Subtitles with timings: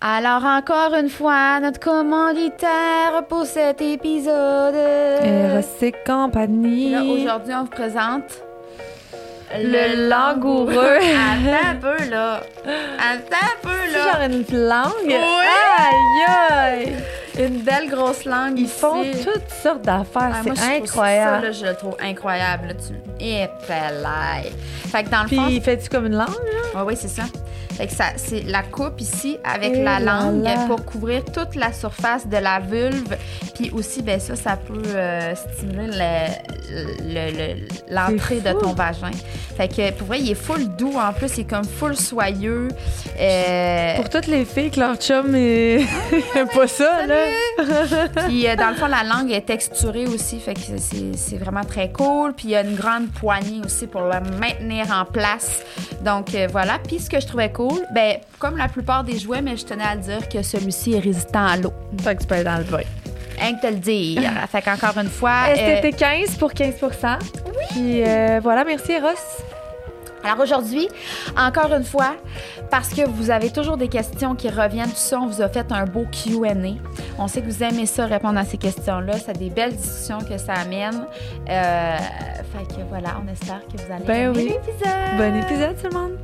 [0.00, 4.74] Alors encore une fois, notre commanditaire pour cet épisode.
[5.24, 5.54] Et
[6.06, 6.90] compagnie.
[6.90, 8.24] Là, aujourd'hui, on vous présente
[9.58, 10.98] le langoureux.
[10.98, 12.40] Attends un peu, là.
[12.98, 14.12] Attends un peu, C'est là.
[14.12, 15.06] genre une langue.
[15.06, 15.14] Oui.
[15.78, 16.92] Aïe, aïe.
[17.38, 18.78] Une belle grosse langue Ils ici.
[18.80, 20.32] font toutes sortes d'affaires.
[20.34, 21.36] Ah, moi, c'est trouve incroyable.
[21.36, 22.68] Ça, là, je le trouve incroyable.
[22.68, 23.24] Là, tu...
[23.24, 23.46] Et.
[24.90, 26.28] Fait que dans le fond, Puis, fais-tu comme une langue?
[26.74, 27.22] Oui, oui, c'est ça.
[27.76, 30.66] Fait que ça, c'est la coupe ici avec Et la langue là.
[30.66, 33.16] pour couvrir toute la surface de la vulve.
[33.54, 39.10] Puis aussi, ben ça, ça peut euh, stimuler le- le- le- l'entrée de ton vagin.
[39.56, 42.68] Fait que pour vrai, il est full doux en plus, il est comme full soyeux.
[43.20, 45.80] Euh, Pour toutes les filles que leur chum est
[46.54, 47.24] pas ça, là.
[48.26, 50.60] Puis euh, dans le fond, la langue est texturée aussi, fait que
[51.16, 52.32] c'est vraiment très cool.
[52.34, 55.62] Puis il y a une grande poignée aussi pour le maintenir en place.
[56.02, 56.78] Donc voilà.
[56.86, 59.84] Puis ce que je trouvais cool, ben comme la plupart des jouets, mais je tenais
[59.84, 61.72] à le dire que celui-ci est résistant à l'eau.
[62.02, 62.78] Fait que tu peux être dans le vin.
[63.38, 64.22] Rien que te le dire.
[64.50, 65.44] fait qu'encore une fois.
[65.50, 66.74] euh, STT 15 pour 15
[67.70, 69.08] Puis euh, voilà, merci Eros.
[70.24, 70.88] Alors aujourd'hui,
[71.36, 72.16] encore une fois,
[72.68, 75.70] parce que vous avez toujours des questions qui reviennent, tout ça, on vous a fait
[75.70, 76.52] un beau Q&A.
[77.18, 79.18] On sait que vous aimez ça, répondre à ces questions-là.
[79.24, 81.06] C'est des belles discussions que ça amène.
[81.48, 84.48] Euh, fait que voilà, on espère que vous allez Ben aimer oui.
[84.54, 85.16] l'épisode.
[85.16, 86.18] Bon épisode tout le monde.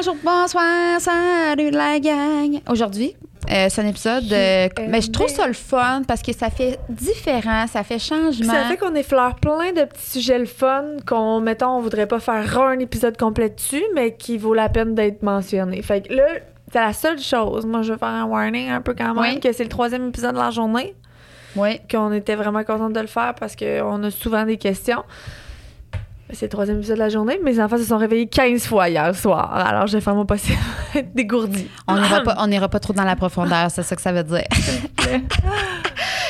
[0.00, 2.60] Bonjour, bonsoir, salut la gang.
[2.70, 3.16] Aujourd'hui,
[3.50, 6.78] euh, c'est un épisode, euh, mais je trouve ça le fun parce que ça fait
[6.88, 8.52] différent, ça fait changement.
[8.52, 12.20] Ça fait qu'on effleure plein de petits sujets le fun qu'on, mettons, on voudrait pas
[12.20, 15.82] faire un épisode complet dessus, mais qui vaut la peine d'être mentionné.
[15.82, 16.26] Fait que là,
[16.72, 17.66] c'est la seule chose.
[17.66, 19.40] Moi, je veux faire un warning un peu quand même, Oui.
[19.40, 20.94] que c'est le troisième épisode de la journée,
[21.56, 21.80] Oui.
[21.90, 25.02] qu'on était vraiment contente de le faire parce qu'on a souvent des questions.
[26.32, 27.38] C'est le troisième épisode de la journée.
[27.42, 29.50] Mes enfants se sont réveillés 15 fois hier soir.
[29.54, 30.58] Alors, je vais faire mon possible
[31.14, 31.68] dégourdie.
[31.86, 34.24] On n'ira pas, on n'ira pas trop dans la profondeur, c'est ça que ça veut
[34.24, 34.44] dire.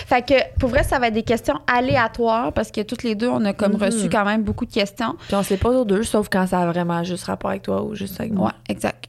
[0.06, 3.28] fait que pour vrai, ça va être des questions aléatoires parce que toutes les deux,
[3.28, 3.82] on a comme Mhm.
[3.82, 5.16] reçu quand même beaucoup de questions.
[5.26, 7.62] Puis on se les pose aux deux, sauf quand ça a vraiment juste rapport avec
[7.62, 8.46] toi ou juste avec moi.
[8.46, 9.06] Ouais, exact.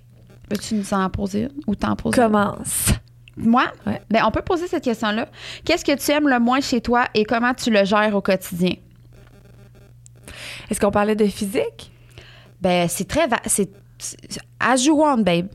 [0.49, 2.27] Veux-tu nous en poser une ou t'en poser une?
[2.27, 2.87] Commence.
[3.37, 3.63] Moi?
[3.85, 4.01] Ouais.
[4.09, 5.27] Ben, on peut poser cette question-là.
[5.63, 8.73] Qu'est-ce que tu aimes le moins chez toi et comment tu le gères au quotidien?
[10.69, 11.91] Est-ce qu'on parlait de physique?
[12.61, 13.27] Ben, c'est très.
[13.27, 13.69] va- C'est.
[13.97, 14.17] c'est-
[14.59, 15.47] As you want, babe.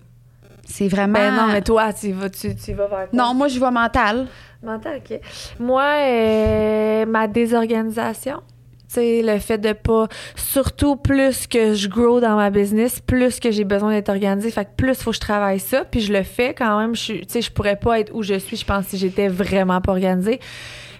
[0.67, 1.13] C'est vraiment.
[1.15, 3.19] Ben non, mais toi, tu vas, tu, tu vas vers quoi?
[3.19, 4.27] Non, moi, je vois mental.
[4.63, 5.21] Mental, OK.
[5.61, 8.43] Moi, euh, ma désorganisation.
[8.89, 10.07] Tu sais, le fait de pas...
[10.37, 14.51] Surtout, plus que je grow dans ma business, plus que j'ai besoin d'être organisée.
[14.51, 15.85] Fait que plus faut que je travaille ça.
[15.85, 16.95] Puis je le fais quand même.
[16.95, 19.81] Je Tu sais, je pourrais pas être où je suis, je pense, si j'étais vraiment
[19.81, 20.39] pas organisée.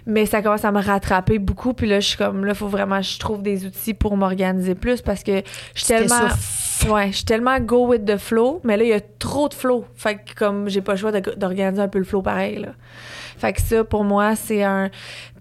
[0.07, 1.73] Mais ça commence à me rattraper beaucoup.
[1.73, 2.45] Puis là, je suis comme...
[2.45, 3.01] Là, faut vraiment...
[3.01, 5.41] Je trouve des outils pour m'organiser plus parce que
[5.73, 6.27] je suis tellement...
[6.89, 9.53] Ouais, je suis tellement go with the flow, mais là, il y a trop de
[9.53, 9.85] flow.
[9.95, 12.69] Fait que comme j'ai pas le choix d'organiser un peu le flow pareil, là.
[13.37, 14.89] Fait que ça, pour moi, c'est un...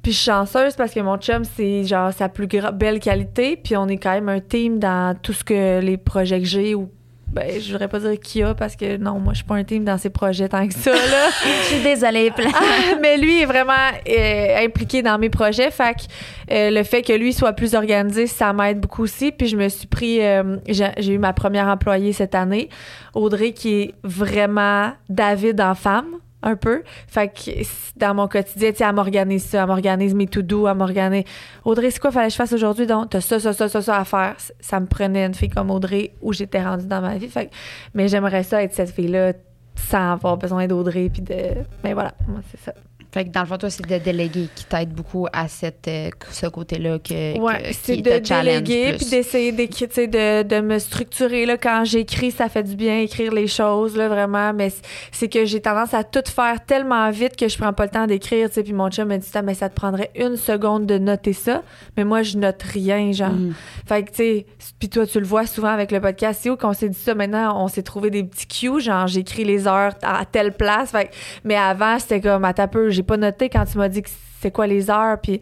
[0.03, 3.77] Puis je suis chanceuse parce que mon chum, c'est genre sa plus belle qualité, puis
[3.77, 6.89] on est quand même un team dans tout ce que les projets que j'ai ou...
[7.35, 9.65] Ben, je voudrais pas dire qui a parce que non, moi, je suis pas un
[9.65, 11.31] team dans ces projets tant que ça, là.
[11.63, 12.31] Je suis désolée.
[12.37, 12.51] plein.
[12.55, 13.73] Ah, mais lui est vraiment
[14.09, 15.73] euh, impliqué dans mes projets.
[15.73, 19.33] Fait que euh, le fait que lui soit plus organisé, ça m'aide beaucoup aussi.
[19.33, 20.25] Puis je me suis pris.
[20.25, 22.69] euh, j'ai j'ai eu ma première employée cette année,
[23.15, 26.07] Audrey, qui est vraiment David en femme.
[26.47, 26.83] Un peu.
[27.09, 27.51] Fait que
[27.97, 31.25] dans mon quotidien, tu sais, elle m'organise ça, elle m'organise mes to-do, elle m'organise.
[31.65, 32.87] Audrey, c'est quoi fallait que je fasse aujourd'hui?
[32.87, 34.37] Donc, t'as ça, ça, ça, ça, ça à faire.
[34.61, 37.29] Ça me prenait une fille comme Audrey où j'étais rendue dans ma vie.
[37.29, 37.55] Fait que-
[37.95, 39.33] mais j'aimerais ça être cette fille-là
[39.75, 41.09] sans avoir besoin d'Audrey.
[41.11, 41.35] Puis de.
[41.83, 42.75] Mais voilà, moi, c'est ça.
[43.15, 46.11] Fait que dans le fond, toi, c'est de déléguer qui t'aide beaucoup à cette, euh,
[46.33, 51.47] ce côté-là que, Ouais, que- c'est de déléguer puis d'essayer d'écrire, de, de me structurer
[51.47, 51.57] là.
[51.57, 54.73] Quand j'écris, ça fait du bien écrire les choses là vraiment, mais
[55.13, 58.07] c'est que j'ai tendance à tout faire tellement vite que je prends pas le temps
[58.09, 61.35] d'écrire, puis mon chum me dit ça, mais ça te prendrait une seconde de noter
[61.35, 61.63] ça,
[61.97, 63.31] mais moi je note rien genre.
[63.31, 63.55] Mhm.
[63.87, 64.47] Fait que tu sais,
[64.81, 67.15] puis toi tu le vois souvent avec le podcast, c'est où qu'on s'est dit ça.
[67.15, 71.11] Maintenant, on s'est trouvé des petits cues, genre j'écris les heures à telle place, fait
[71.45, 74.11] mais avant c'était comme à ta peu, j'ai pas noté quand tu m'as dit que
[74.41, 75.41] c'est quoi les heures puis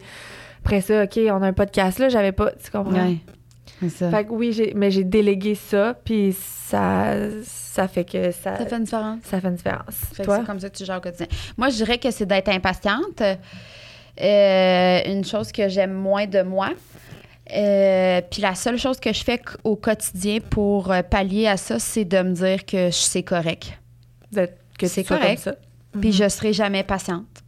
[0.63, 2.93] après ça, OK, on a un podcast là, j'avais pas, tu comprends?
[2.93, 3.17] Ouais.
[3.79, 4.11] C'est ça.
[4.11, 8.75] Fait que oui, mais j'ai délégué ça, puis ça, ça fait que ça, ça fait
[8.75, 9.19] une différence.
[9.23, 9.95] ça fait une différence.
[10.13, 10.39] Fait Toi?
[10.39, 11.27] c'est comme ça que tu gères au quotidien.
[11.57, 13.21] Moi, je dirais que c'est d'être impatiente.
[14.21, 16.69] Euh, une chose que j'aime moins de moi.
[17.53, 21.79] Euh, puis la seule chose que je fais au quotidien pour euh, pallier à ça,
[21.79, 23.79] c'est de me dire que c'est correct.
[24.33, 25.43] Que C'est correct.
[25.43, 25.55] comme ça.
[25.99, 27.42] Puis je serai jamais patiente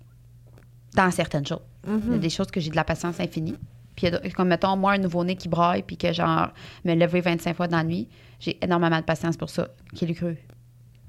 [0.95, 1.61] dans certaines choses.
[1.85, 2.19] Il y a Mhm.
[2.19, 3.55] des choses que j'ai de la patience infinie.
[3.95, 6.49] Puis, comme mettons, moi, un nouveau-né qui braille, puis que genre,
[6.83, 8.07] me lever 25 fois dans la nuit,
[8.39, 9.67] j'ai énormément de patience pour ça.
[9.93, 10.37] Qui l'eût cru?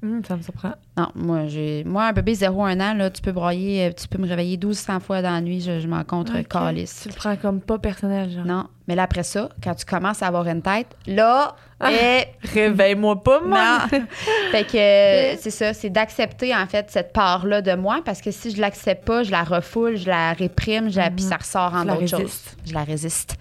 [0.06, 0.74] Hum, ça me surprend.
[0.96, 1.82] Non, moi, j'ai.
[1.84, 5.00] Moi, un bébé 0-1 an, là, tu peux brailler, euh, tu peux me réveiller 1200
[5.00, 7.00] fois dans la nuit, je, je m'en contre calice.
[7.02, 8.44] Tu le prends comme pas personnel, genre.
[8.44, 8.66] Non.
[8.86, 11.90] Mais là, après ça, quand tu commences à avoir une tête, là, Ah.
[11.92, 12.24] eh,
[12.54, 13.58] Réveille-moi pas, moi!
[13.92, 13.98] non.
[14.52, 18.30] fait que euh, c'est ça, c'est d'accepter, en fait, cette part-là de moi, parce que
[18.30, 21.74] si je l'accepte pas, je la refoule, je la réprime, je la- puis ça ressort
[21.74, 22.42] en d'autres choses.
[22.64, 23.36] Je la résiste.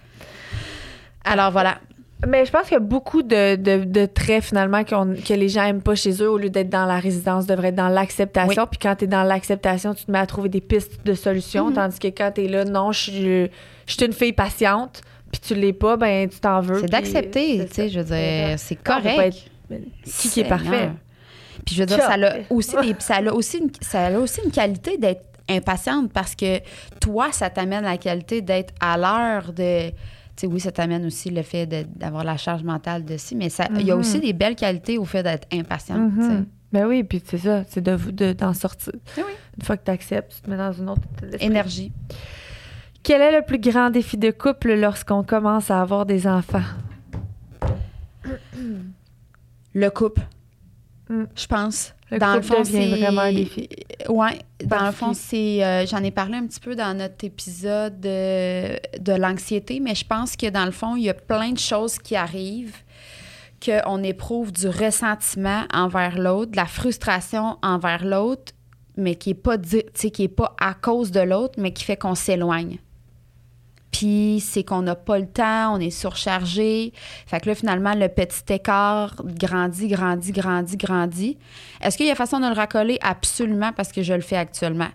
[1.24, 1.78] Alors, voilà.
[2.28, 5.64] Mais je pense qu'il y a beaucoup de, de, de traits finalement que les gens
[5.66, 8.66] aiment pas chez eux au lieu d'être dans la résidence, devraient être dans l'acceptation.
[8.68, 11.68] Puis quand tu es dans l'acceptation, tu te mets à trouver des pistes de solutions.
[11.68, 11.74] Mhm.
[11.74, 13.22] Tandis que quand tu es là, non, je suis
[13.88, 15.02] je suis une fille patiente,
[15.32, 16.80] puis tu l'es pas, ben tu t'en veux.
[16.82, 19.20] C'est d'accepter, tu sais, je veux dire, c'est pas correct.
[19.70, 20.90] être- Qui qui est parfait?
[21.66, 22.18] Puis je veux dire, ça a
[22.50, 26.60] aussi, des- ça a aussi, une, ça a aussi une qualité d'être impatiente parce que
[27.00, 29.92] toi, ça t'amène la qualité d'être à l'heure de.
[30.44, 31.66] Oui, ça t'amène aussi le fait
[31.96, 34.00] d'avoir la charge mentale de ci, mais ça- il y a Mhm.
[34.02, 36.12] aussi des belles qualités au fait d'être impatiente.
[36.14, 36.46] Mhm.
[36.74, 38.92] Ben oui, puis c'est ça, c'est de de- d'en sortir.
[39.18, 39.24] Oui.
[39.58, 41.02] Une fois que tu acceptes, tu te mets dans une autre.
[41.40, 41.92] Énergie.
[43.02, 46.64] Quel est le plus grand défi de couple lorsqu'on commence à avoir des enfants?
[49.74, 50.22] Le couple,
[51.10, 51.24] Mm.
[51.36, 51.94] je pense.
[52.12, 53.68] Le dans le fond, c'est vraiment un défi.
[54.10, 55.64] Ouais, dans le fond, c'est.
[55.66, 60.06] euh, J'en ai parlé un petit peu dans notre épisode de, de l'anxiété, mais je
[60.06, 62.76] pense que dans le fond, il y a plein de choses qui arrivent
[63.66, 68.54] qu'on éprouve du ressentiment envers l'autre, de la frustration envers l'autre,
[68.98, 72.16] mais qui est pas qui est pas à cause de l'autre, mais qui fait qu'on
[72.16, 72.78] s'éloigne.
[73.98, 76.92] Puis c'est qu'on n'a pas le temps, on est surchargé.
[77.26, 81.38] Fait que là, finalement, le petit écart grandit, grandit, grandit, grandit.
[81.80, 82.98] Est-ce qu'il y a façon de le racoler?
[83.02, 84.90] Absolument, parce que je le fais actuellement,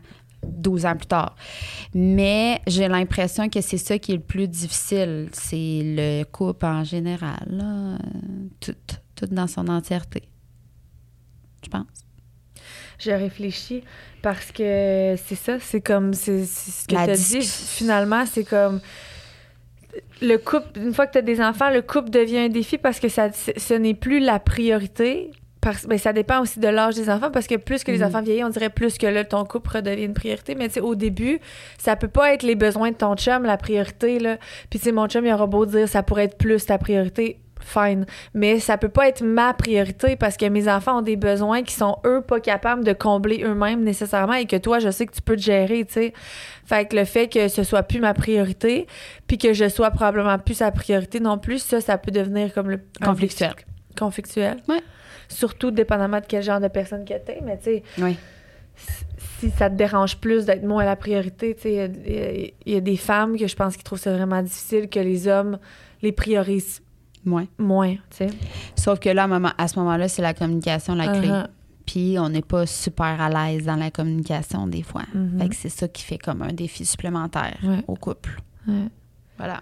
[0.47, 1.35] 12 ans plus tard.
[1.94, 5.31] Mais j'ai l'impression que c'est ça qui est le plus difficile.
[5.32, 7.97] C'est le couple en général, là.
[8.61, 8.75] Tout,
[9.14, 10.29] tout dans son entièreté.
[11.64, 11.87] Je pense.
[13.00, 13.82] Je réfléchis
[14.23, 17.43] parce que c'est ça, c'est comme c'est ce que tu as dit.
[17.43, 18.81] Finalement, c'est comme
[20.23, 23.00] le couple, une fois que tu as des enfants, le couple devient un défi parce
[23.00, 25.31] que ça, ce n'est plus la priorité.
[25.62, 28.05] Parce, ben, ça dépend aussi de l'âge des enfants parce que plus que les Mhm.
[28.06, 30.55] enfants vieillissent, on dirait plus que là, ton couple redevient une priorité.
[30.55, 31.38] Mais tu sais, au début,
[31.76, 34.19] ça peut pas être les besoins de ton chum la priorité.
[34.19, 34.38] Là.
[34.70, 37.41] Puis mon chum, il aura beau dire ça pourrait être plus ta priorité.
[37.60, 38.06] Fine.
[38.34, 41.74] Mais ça peut pas être ma priorité parce que mes enfants ont des besoins qui
[41.74, 45.22] sont eux pas capables de combler eux-mêmes nécessairement et que toi, je sais que tu
[45.22, 46.12] peux te gérer, tu sais.
[46.64, 48.86] Fait que le fait que ce soit plus ma priorité,
[49.26, 52.70] puis que je sois probablement plus sa priorité non plus, ça, ça peut devenir comme
[52.70, 53.52] le Conflictuel.
[53.98, 54.56] Conflictuel.
[54.68, 54.80] Ouais.
[55.28, 58.16] Surtout dépendamment de quel genre de personne que t'es, mais tu sais, Oui.
[59.38, 63.36] si ça te dérange plus d'être moins la priorité, y il y a des femmes
[63.36, 65.58] que je pense qui trouvent ça vraiment difficile que les hommes
[66.02, 66.82] les priorisent
[67.25, 67.46] Moins.
[67.58, 68.31] moins, tu sais.
[68.76, 69.28] Sauf que là,
[69.58, 71.28] à, ce moment-là, c'est la communication la clé.
[71.28, 71.46] Uh-huh.
[71.87, 75.02] Puis on n'est pas super à l'aise dans la communication des fois.
[75.12, 75.40] Mhm.
[75.40, 77.84] Fait que c'est ça qui fait comme un défi supplémentaire Ouais.
[77.88, 78.40] au couple.
[78.67, 78.87] Ouais.
[79.37, 79.61] Voilà.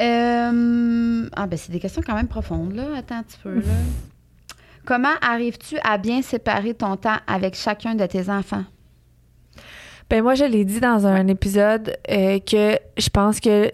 [0.00, 2.84] Euh, ah ben c'est des questions quand même profondes là.
[2.96, 3.62] Attends un petit peu là.
[4.84, 8.64] Comment arrives-tu à bien séparer ton temps avec chacun de tes enfants?
[10.10, 13.70] Ben moi, je l'ai dit dans un épisode euh, que je pense que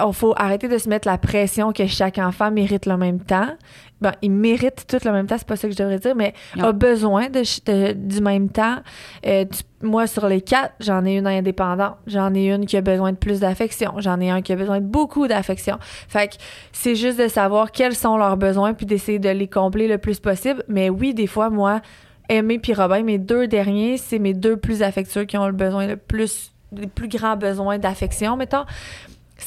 [0.00, 3.48] on faut arrêter de se mettre la pression que chaque enfant mérite le même temps.
[4.00, 6.34] Ben, il mérite tout le même temps, c'est pas ça que je devrais dire, mais
[6.56, 6.64] Non.
[6.66, 8.76] a besoin de, ch- de- du même temps.
[9.24, 11.94] Euh, tu- moi, sur les quatre, j'en ai une indépendante.
[12.06, 13.94] J'en ai une qui a besoin de plus d'affection.
[13.98, 15.78] J'en ai un qui a besoin de beaucoup d'affection.
[16.08, 16.34] Fait que
[16.72, 20.18] c'est juste de savoir quels sont leurs besoins puis d'essayer de les combler le plus
[20.20, 20.64] possible.
[20.68, 21.80] Mais oui, des fois, moi,
[22.30, 25.86] Aimé puis Robin, mes deux derniers, c'est mes deux plus affectueux qui ont le besoin
[25.86, 28.64] le plus, les plus grands besoins d'affection, mettons.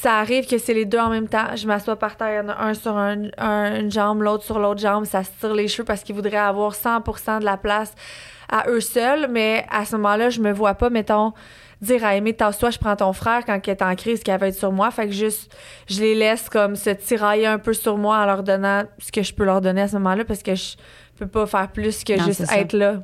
[0.02, 1.56] Ça arrive que c'est les deux en même temps.
[1.56, 4.44] Je m'assois par terre, il y en a un sur un- un- une jambe, l'autre
[4.44, 5.06] sur l'autre jambe.
[5.06, 7.94] Ça se tire les cheveux parce qu'ils voudraient avoir 100% de la place
[8.50, 9.28] à eux seuls.
[9.30, 11.34] Mais à ce moment-là, je me vois pas, mettons,
[11.82, 14.48] dire à Aimé, tasse-toi, je prends ton frère quand elle est en crise, qu'elle va
[14.50, 14.92] être sur moi.
[14.92, 15.52] Fait que juste,
[15.88, 19.24] je les laisse comme se tirailler un peu sur moi en leur donnant ce que
[19.24, 20.76] je peux leur donner à ce moment-là parce que je
[21.18, 22.58] peux pas faire plus que Non, juste ça.
[22.60, 22.98] être là.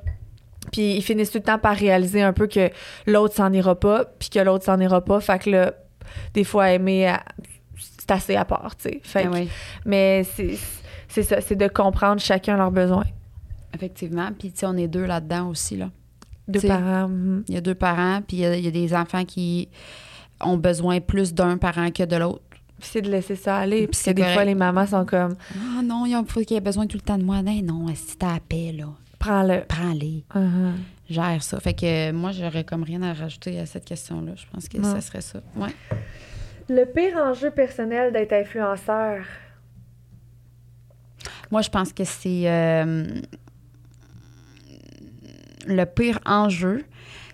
[0.72, 2.70] Puis ils finissent tout le temps par réaliser un peu que
[3.06, 5.20] l'autre s'en ira pas, puis que l'autre s'en ira pas.
[5.20, 5.74] Fait que là,
[6.34, 7.16] des fois, aimer,
[7.78, 9.00] c'est assez à part, tu sais.
[9.04, 9.50] Fait Ah oui,
[9.86, 10.58] Mais c'est
[11.08, 13.06] c'est ça, c'est de comprendre chacun leurs besoins.
[13.74, 14.30] effectivement.
[14.38, 15.90] Puis tu sais, on est deux là-dedans aussi là.
[16.48, 17.08] Deux T'sais, parents.
[17.08, 17.44] mhm.
[17.48, 19.70] Il y a deux parents, puis il y a, y des enfants qui
[20.42, 22.42] ont besoin plus d'un parent que de l'autre.
[22.80, 23.88] Puis c'est de laisser ça aller.
[23.88, 26.86] Puis c'est des fois, les mamans sont comme Ah non, il faut qu'il ait besoin
[26.86, 27.42] tout le temps de moi.
[27.42, 28.88] Non, non, si t'as paix là?
[29.24, 29.62] Prends-le.
[29.68, 30.26] prends-les.
[30.36, 30.74] Uh-huh.
[31.10, 31.60] Gère ça.
[31.60, 34.34] Fait que euh, moi, j'aurais comme rien à rajouter à cette question-là.
[34.36, 34.92] Je pense que Non.
[34.94, 35.40] ça serait ça.
[35.56, 35.70] Ouais.
[36.70, 39.24] Le pire enjeu personnel d'être influenceur.
[41.52, 43.06] Moi, je pense que c'est euh,
[45.68, 46.84] le pire enjeu.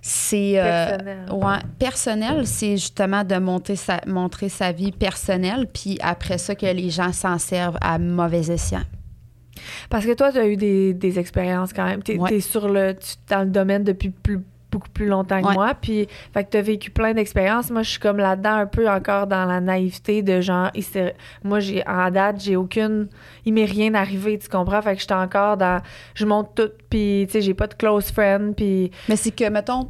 [0.02, 0.64] C'est euh,
[0.98, 1.32] Personnel.
[1.32, 6.66] ouais, personnel, c'est justement de monter sa, montrer sa vie personnelle, puis après ça, que
[6.66, 8.84] les gens s'en servent à mauvais escient.
[9.90, 12.04] Parce que toi, tu as eu des, des expériences quand même.
[12.04, 12.40] Tu es, Ouais.
[12.40, 14.40] sur le, tu- dans le domaine depuis plus,
[14.72, 15.54] beaucoup plus longtemps que Ouais.
[15.54, 15.74] moi.
[15.74, 17.72] Puis, fait que tu as vécu plein d'expériences.
[17.72, 20.70] Moi, je suis comme là-dedans un peu encore dans la naïveté de genre,
[21.44, 23.08] moi, j'ai en date, j'ai aucune.
[23.46, 24.82] Il m'est rien arrivé, tu comprends?
[24.82, 25.82] Fait que j'étais encore dans.
[26.14, 28.92] Je monte tout, puis, tu sais, j'ai pas de close friend, puis.
[29.08, 29.90] Mais c'est que, mettons,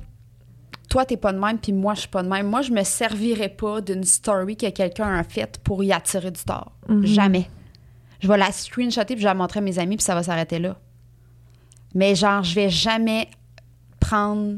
[0.89, 2.47] toi, t'es pas de même, puis moi, je suis pas de même.
[2.47, 6.41] Moi, je me servirais pas d'une story que quelqu'un a faite pour y attirer du
[6.43, 6.71] tort.
[6.88, 7.05] Mhm.
[7.05, 7.49] Jamais.
[8.21, 10.23] Je vais la screenshotter, puis je vais la montrer à mes amis, puis ça va
[10.23, 10.75] s'arrêter là.
[11.95, 13.27] Mais genre, je vais jamais
[13.99, 14.57] prendre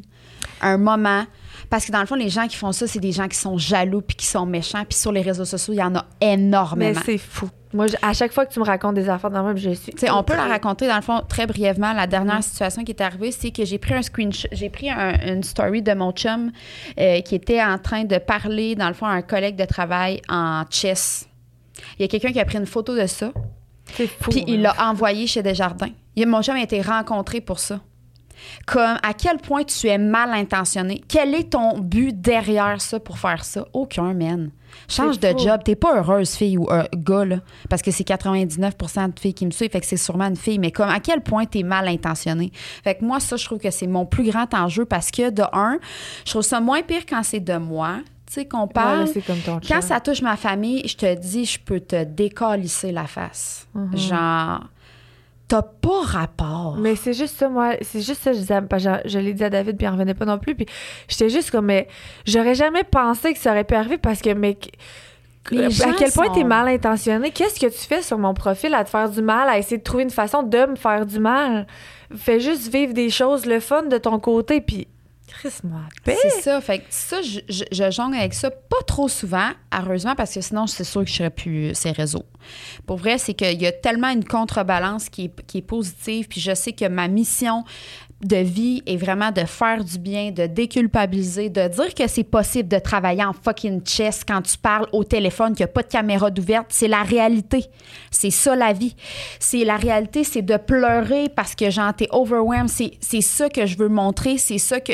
[0.62, 1.26] un moment.
[1.70, 3.58] Parce que dans le fond, les gens qui font ça, c'est des gens qui sont
[3.58, 4.84] jaloux puis qui sont méchants.
[4.88, 7.00] Puis sur les réseaux sociaux, il y en a Mais énormément.
[7.06, 7.50] c'est fou.
[7.74, 9.70] Moi, je- à chaque fois que tu me racontes des affaires dans le même, je
[9.70, 9.94] suis.
[10.12, 11.94] On peut la raconter dans le fond très brièvement.
[11.94, 15.18] La dernière situation qui est arrivée, c'est que j'ai pris un screenshot, j'ai pris un-
[15.36, 16.52] une story de mon chum
[17.00, 20.22] euh, qui était en train de parler dans le fond à un collègue de travail
[20.28, 21.30] en chess.
[21.98, 23.32] Il y a quelqu'un qui a pris une photo de ça,
[24.30, 25.90] puis il l'a envoyé chez Desjardins.
[26.16, 27.80] Il- Mon chum a été rencontré pour ça.
[28.66, 31.04] Comme à quel point tu es mal intentionné?
[31.08, 33.68] Quel est ton but derrière ça pour faire ça?
[33.72, 34.50] Aucun, man.
[34.90, 35.38] Change de fou.
[35.38, 35.62] job.
[35.64, 37.38] T'es pas heureuse, fille ou euh, gars, là.
[37.70, 40.58] Parce que c'est 99% de filles qui me suivent, fait que c'est sûrement une fille.
[40.58, 42.52] Mais comme à quel point t'es mal intentionné?
[42.84, 45.44] Fait que moi, ça, je trouve que c'est mon plus grand enjeu parce que, de
[45.54, 45.78] un,
[46.26, 47.98] je trouve ça moins pire quand c'est de moi.
[48.32, 49.08] Tu sais, qu'on parle.
[49.10, 52.94] c'est comme ton Quand ça touche ma famille, je te dis, je peux te décalisser
[52.94, 53.68] la face.
[53.74, 53.98] Mhm.
[53.98, 54.62] Genre,
[55.50, 56.78] t'as pas rapport.
[56.80, 57.74] Mais c'est juste ça, moi.
[57.82, 58.62] C'est juste ça, je disais.
[58.62, 60.56] parce que Je, je l'ai dit à David, puis il en revenait pas non plus.
[60.56, 60.66] Puis
[61.10, 61.90] j'étais juste comme, mais
[62.26, 64.58] j'aurais jamais pensé que ça aurait pu arriver parce que, mais.
[65.50, 67.32] Les à quel point sont- t'es mal intentionné?
[67.32, 69.84] Qu'est-ce que tu fais sur mon profil à te faire du mal, à essayer de
[69.84, 71.68] trouver une façon de me faire du mal?
[72.16, 74.88] Fais juste vivre des choses, le fun de ton côté, puis.
[76.04, 76.18] Paix.
[76.22, 76.62] C'est ça.
[76.62, 80.42] Fait que ça, je, je, je jongle avec ça pas trop souvent, heureusement, parce que
[80.42, 82.26] sinon, c'est sûr que je serais plus ces réseaux.
[82.86, 86.42] Pour vrai, c'est qu'il y a tellement une contrebalance qui est, qui est positive, puis
[86.42, 87.64] je sais que ma mission
[88.24, 92.70] de vie est vraiment de faire du bien, de déculpabiliser, de dire que c'est possible
[92.70, 95.88] de travailler en fucking chess quand tu parles au téléphone, qu'il n'y a pas de
[95.88, 96.68] caméra d'ouverte.
[96.70, 97.66] C'est la réalité.
[98.12, 98.96] C'est ça la vie.
[99.40, 102.70] C'est la réalité, c'est de pleurer parce que genre t'es overwhelmed.
[102.70, 104.38] C'est, ça que je veux montrer.
[104.38, 104.94] C'est ça que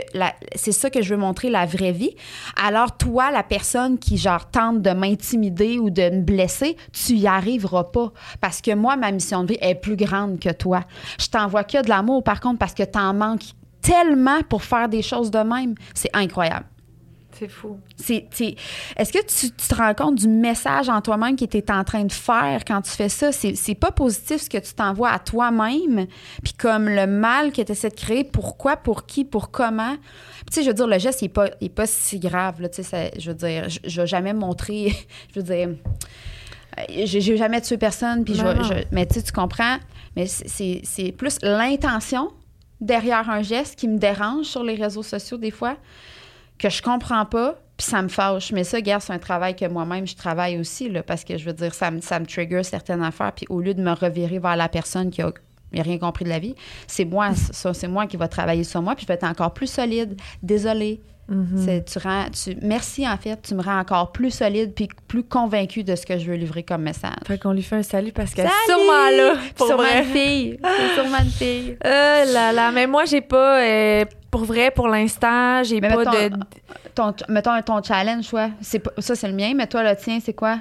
[0.56, 2.16] c'est ça que je veux montrer la vraie vie.
[2.62, 7.28] Alors toi, la personne qui genre tente de m'intimider ou de me blesser, tu y
[7.28, 10.84] arriveras pas parce que moi, ma mission de vie est plus grande que toi.
[11.20, 15.02] Je t'envoie que de l'amour par contre parce que t'en manques tellement pour faire des
[15.02, 15.76] choses de même.
[15.94, 16.66] C'est incroyable.
[17.38, 17.78] C'est fou.
[17.98, 18.28] C'est,
[18.96, 21.84] est-ce que tu, tu te rends compte du message en toi-même que tu es en
[21.84, 23.32] train de faire quand tu fais ça?
[23.32, 26.08] C'est, pas positif ce que tu t'envoies à toi-même.
[26.44, 29.96] Puis comme le mal que tu essaies de créer, pourquoi, pour qui, pour comment?
[30.48, 32.60] Tu sais, je veux dire, le geste, il est pas, il est pas si grave.
[32.60, 34.96] Là, tu sais, ça- je veux dire, je, je vais jamais montrer,
[35.36, 35.70] je veux dire,
[36.80, 38.24] euh, j'ai, jamais tué personne.
[38.24, 38.44] Puis je,
[38.92, 39.78] mais tu sais, tu comprends?
[40.16, 42.32] Mais c'est plus l'intention
[42.82, 45.78] derrière un geste qui me dérange sur les réseaux sociaux des fois
[46.58, 48.52] que je comprends pas, puis ça me fâche.
[48.52, 51.46] Mais ça, gars, c'est un travail que moi-même, je travaille aussi, là, parce que je
[51.46, 54.56] veux dire, ça me, ça trigger certaines affaires, puis au lieu de me revirer vers
[54.56, 55.32] la personne qui a
[55.74, 56.56] rien compris de la vie,
[56.88, 59.68] c'est moi, c'est moi qui va travailler sur moi, puis je vais être encore plus
[59.68, 60.20] solide.
[60.42, 61.02] Désolée.
[61.58, 63.42] C'est- Tu rends, tu, merci, en fait.
[63.42, 66.64] Tu me rends encore plus solide, puis plus convaincue de ce que je veux livrer
[66.64, 67.12] comme message.
[67.26, 69.34] Fait qu'on lui fait un salut parce qu'elle est sûrement là.
[69.56, 70.00] Pour Sûrement vrai.
[70.04, 70.60] une fille.
[70.64, 71.78] C'est sûrement une fille.
[71.86, 76.12] Euh là là, mais moi j'ai pas euh, pour vrai pour l'instant, j'ai pas mettons,
[76.12, 76.30] de
[76.96, 78.32] Ton, mettons ton challenge,
[78.80, 80.60] pas- ça, c'est le mien, mais toi, le tien, c'est quoi?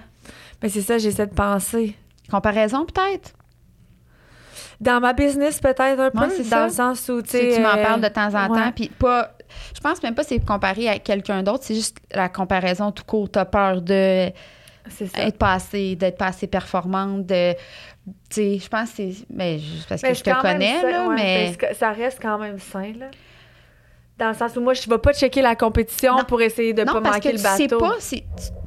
[0.62, 1.94] mais c'est ça, j'essaie de penser.
[2.30, 3.32] Comparaison, peut-être?
[4.80, 6.64] Dans ma business peut-être un peu Ouais, c'est dans ça.
[6.66, 8.60] le sens où tu sais m'en euh, parles de temps en ouais.
[8.62, 9.32] temps, puis pas.
[9.74, 13.04] Je pense même pas que c'est comparé à quelqu'un d'autre, c'est juste la comparaison tout
[13.04, 13.28] court.
[13.30, 14.30] T'as peur de
[15.16, 17.52] être pas assez, d'être pas assez performante, de.
[17.52, 17.56] Tu
[18.30, 19.12] sais, je pense que c'est.
[19.30, 21.74] Mais juste parce que je te connais, là, ouais, mais.
[21.74, 23.06] ça reste quand même sain là.
[24.18, 26.24] Dans le sens où moi je vais pas checker la compétition Non.
[26.24, 27.78] pour essayer de non, pas parce manquer que le tu sais bateau.
[27.80, 27.96] pas,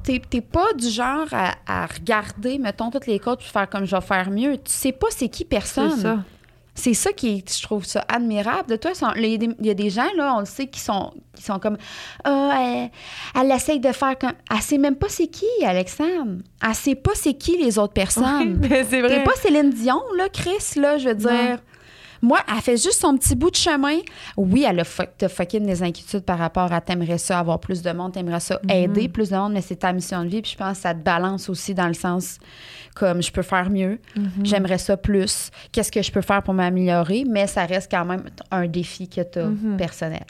[0.03, 3.85] t'es, t'es pas du genre à, à regarder, mettons, toutes les codes puis faire comme
[3.85, 4.57] je vais faire mieux.
[4.57, 5.89] Tu sais pas c'est qui personne.
[5.95, 6.19] c'est ça.
[6.79, 8.91] C'est ça qui est, je trouve ça admirable de toi.
[9.17, 11.11] Il y, a des- il y a des gens, là, on le sait, qui sont,
[11.35, 11.77] qui sont comme
[12.23, 12.89] Ah, elle,
[13.41, 14.31] elle essaye de faire comme.
[14.49, 16.37] Elle sait même pas c'est qui, Alexandre.
[16.65, 18.61] Elle sait pas c'est qui les autres personnes.
[18.69, 19.09] c'est vrai.
[19.17, 21.59] T'es pas Céline Dion, là, Chris, là, je veux dire.
[22.21, 23.97] Moi, elle fait juste son petit bout de chemin.
[24.37, 27.81] Oui, elle a fu- t'as fucking des inquiétudes par rapport à t'aimerais ça avoir plus
[27.81, 30.41] de monde, t'aimerais ça aider plus de monde, mais c'est ta mission de vie.
[30.41, 32.37] Puis je pense que ça te balance aussi dans le sens
[32.95, 33.99] comme je peux faire mieux,
[34.43, 38.23] j'aimerais ça plus, qu'est-ce que je peux faire pour m'améliorer, mais ça reste quand même
[38.51, 39.43] un défi que tu as
[39.77, 40.25] personnel.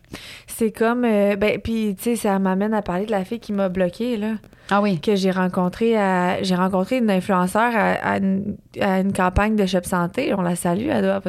[0.46, 1.04] C'est comme.
[1.06, 4.18] euh, ben, puis, tu sais, ça m'amène à parler de la fille qui m'a bloquée,
[4.18, 4.34] là.
[4.72, 5.00] Ah oui.
[5.02, 9.66] que j'ai rencontré à j'ai rencontré une influenceur à, à une, à une campagne de
[9.66, 11.22] Shop Santé on la salue elle, doit-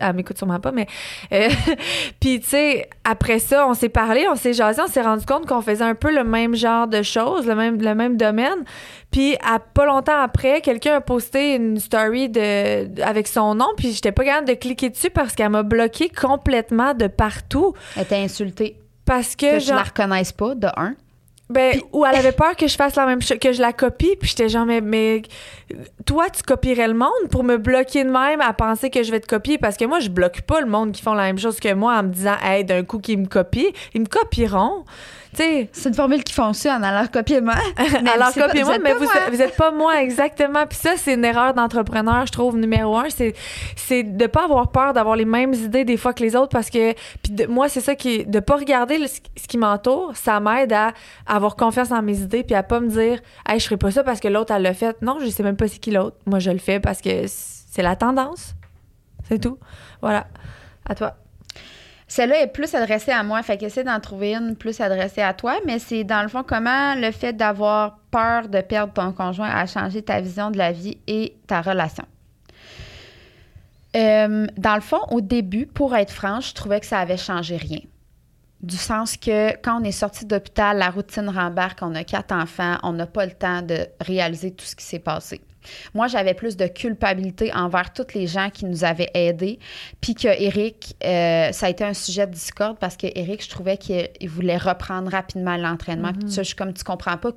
[0.00, 0.86] elle m'écoute sûrement pas mais
[1.32, 1.48] euh,
[2.20, 5.46] puis tu sais après ça on s'est parlé on s'est jasé on s'est rendu compte
[5.46, 8.64] qu'on faisait un peu le même genre de choses le même le même domaine
[9.10, 13.92] puis à pas longtemps après quelqu'un a posté une story de avec son nom puis
[13.92, 18.16] j'étais pas capable de cliquer dessus parce qu'elle m'a bloqué complètement de partout Elle t'a
[18.18, 18.76] insulté.
[19.04, 20.94] parce que, Que je la reconnaisse pas, de un.
[21.50, 24.16] Ben, ou elle avait peur que je fasse la même chose, que je la copie,
[24.18, 25.22] puis j'étais genre, mais, mais
[26.06, 29.20] toi, tu copierais le monde pour me bloquer de même à penser que je vais
[29.20, 31.60] te copier, parce que moi, je bloque pas le monde qui font la même chose
[31.60, 34.84] que moi en me disant, hey, d'un coup, qu'ils me copient, ils me copieront.
[35.72, 37.54] C'est une formule qui fonctionne, alors copiez-moi.
[38.14, 40.66] Alors copiez-moi, mais vous, vous êtes pas moi exactement.
[40.66, 43.08] Puis ça, c'est une erreur d'entrepreneur, je trouve, numéro un.
[43.10, 43.34] C'est,
[43.76, 46.70] c'est de pas avoir peur d'avoir les mêmes idées des fois que les autres parce
[46.70, 50.12] que, puis de- moi, c'est ça qui est, de pas regarder le- ce qui m'entoure,
[50.16, 50.92] ça m'aide à
[51.26, 54.04] avoir confiance en mes idées puis à pas me dire, hey, je ferai pas ça
[54.04, 54.96] parce que l'autre, elle l'a fait.
[55.02, 56.16] Non, je sais même pas c'est qui l'autre.
[56.26, 58.54] Moi, je le fais parce que c'est la tendance.
[59.28, 59.58] C'est tout.
[60.02, 60.26] Voilà.
[60.88, 61.14] À toi.
[62.06, 65.56] Celle-là est plus adressée à moi, fait qu'essaie d'en trouver une plus adressée à toi,
[65.64, 69.66] mais c'est dans le fond comment le fait d'avoir peur de perdre ton conjoint a
[69.66, 72.04] changé ta vision de la vie et ta relation.
[73.96, 77.56] Euh, dans le fond, au début, pour être franche, je trouvais que ça avait changé
[77.56, 77.80] rien.
[78.60, 82.76] Du sens que quand on est sorti d'hôpital, la routine rembarque, on a quatre enfants,
[82.82, 85.40] on n'a pas le temps de réaliser tout ce qui s'est passé.
[85.94, 89.58] Moi, j'avais plus de culpabilité envers tous les gens qui nous avaient aidés.
[90.00, 93.50] Puis que Eric, euh, ça a été un sujet de discorde parce que Eric, je
[93.50, 96.12] trouvais qu'il il voulait reprendre rapidement l'entraînement.
[96.12, 97.30] Puis tout ça, je suis comme, tu comprends pas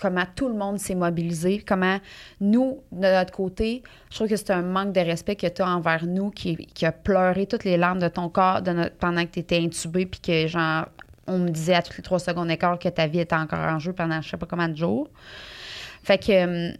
[0.00, 1.98] comment tout le monde s'est mobilisé, comment
[2.40, 5.68] nous, de notre côté, je trouve que c'est un manque de respect que tu as
[5.68, 9.22] envers nous qui, qui a pleuré toutes les larmes de ton corps de notre- pendant
[9.24, 10.86] que tu étais intubé, puis que, genre,
[11.26, 13.58] on me disait à toutes les trois secondes et quart que ta vie était encore
[13.58, 15.08] en jeu pendant je sais pas combien de jours.
[16.02, 16.76] Fait que, hum,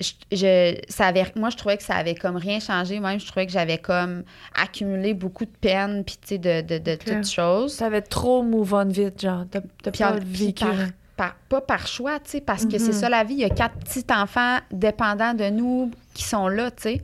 [0.00, 2.98] je, je- ça avait, moi, je trouvais que ça avait comme rien changé.
[3.00, 4.22] Même, je trouvais que j'avais comme
[4.54, 7.74] accumulé beaucoup de peine, puis tu sais, de, de, de toutes choses.
[7.74, 9.44] Ça avait trop move on vite, genre.
[9.50, 10.64] T'as, Puis pas vécu.
[10.64, 10.74] par-
[11.16, 13.34] par- pas par choix, tu sais, parce que c'est ça la vie.
[13.34, 17.02] Il y a quatre petits enfants dépendants de nous qui sont là, tu sais.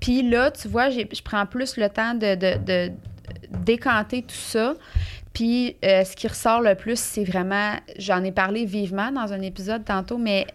[0.00, 2.92] Puis là, tu vois, je prends plus le temps de, de- de
[3.64, 4.74] décanter tout ça.
[5.32, 9.40] Puis euh, ce qui ressort le plus, c'est vraiment, j'en ai parlé vivement dans un
[9.40, 10.46] épisode tantôt, mais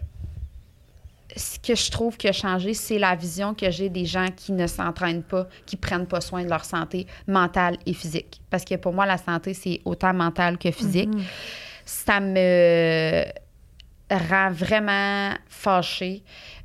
[1.36, 4.52] ce que je trouve qui a changé, c'est la vision que j'ai des gens qui
[4.52, 8.40] ne s'entraînent pas, qui prennent pas soin de leur santé mentale et physique.
[8.50, 11.10] Parce que pour moi, la santé, c'est autant mental que physique.
[11.84, 13.24] Ça me
[14.10, 16.22] rend vraiment fâchée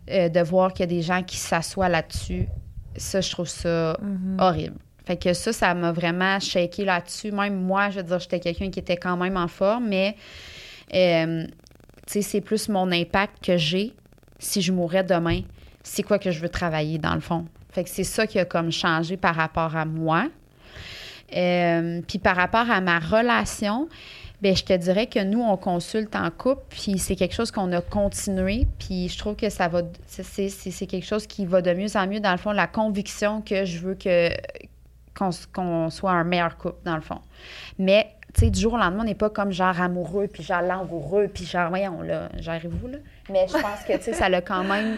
[0.10, 2.48] euh, de voir qu'il y a des gens qui s'assoient là-dessus.
[2.96, 3.98] Ça, je trouve ça
[4.38, 4.78] horrible.
[5.06, 7.32] Fait que ça, ça m'a vraiment shaké là-dessus.
[7.32, 10.16] Même moi, je veux dire, j'étais quelqu'un qui était quand même en forme, mais
[10.94, 11.46] euh,
[12.06, 13.94] tu sais, c'est plus mon impact que j'ai
[14.40, 15.42] si je mourais demain.
[15.84, 17.46] C'est quoi que je veux travailler, dans le fond?
[17.72, 20.28] Fait que c'est ça qui a comme changé par rapport à moi.
[21.36, 23.88] Euh, puis par rapport à ma relation,
[24.42, 27.72] ben je te dirais que nous, on consulte en couple, puis c'est quelque chose qu'on
[27.74, 31.74] a continué, puis je trouve que ça va, c'est, c'est, quelque chose qui va de
[31.74, 34.30] mieux en mieux, dans le fond, la conviction que je veux que
[35.16, 37.20] qu'on, qu'on soit un meilleur couple, dans le fond.
[37.78, 40.62] Mais, tu sais, du jour au lendemain, on n'est pas comme genre amoureux, puis genre
[40.62, 42.98] langoureux, puis genre, voyons, là, gérez-vous, là.
[43.30, 44.98] Mais je pense que, tu sais, ça a quand même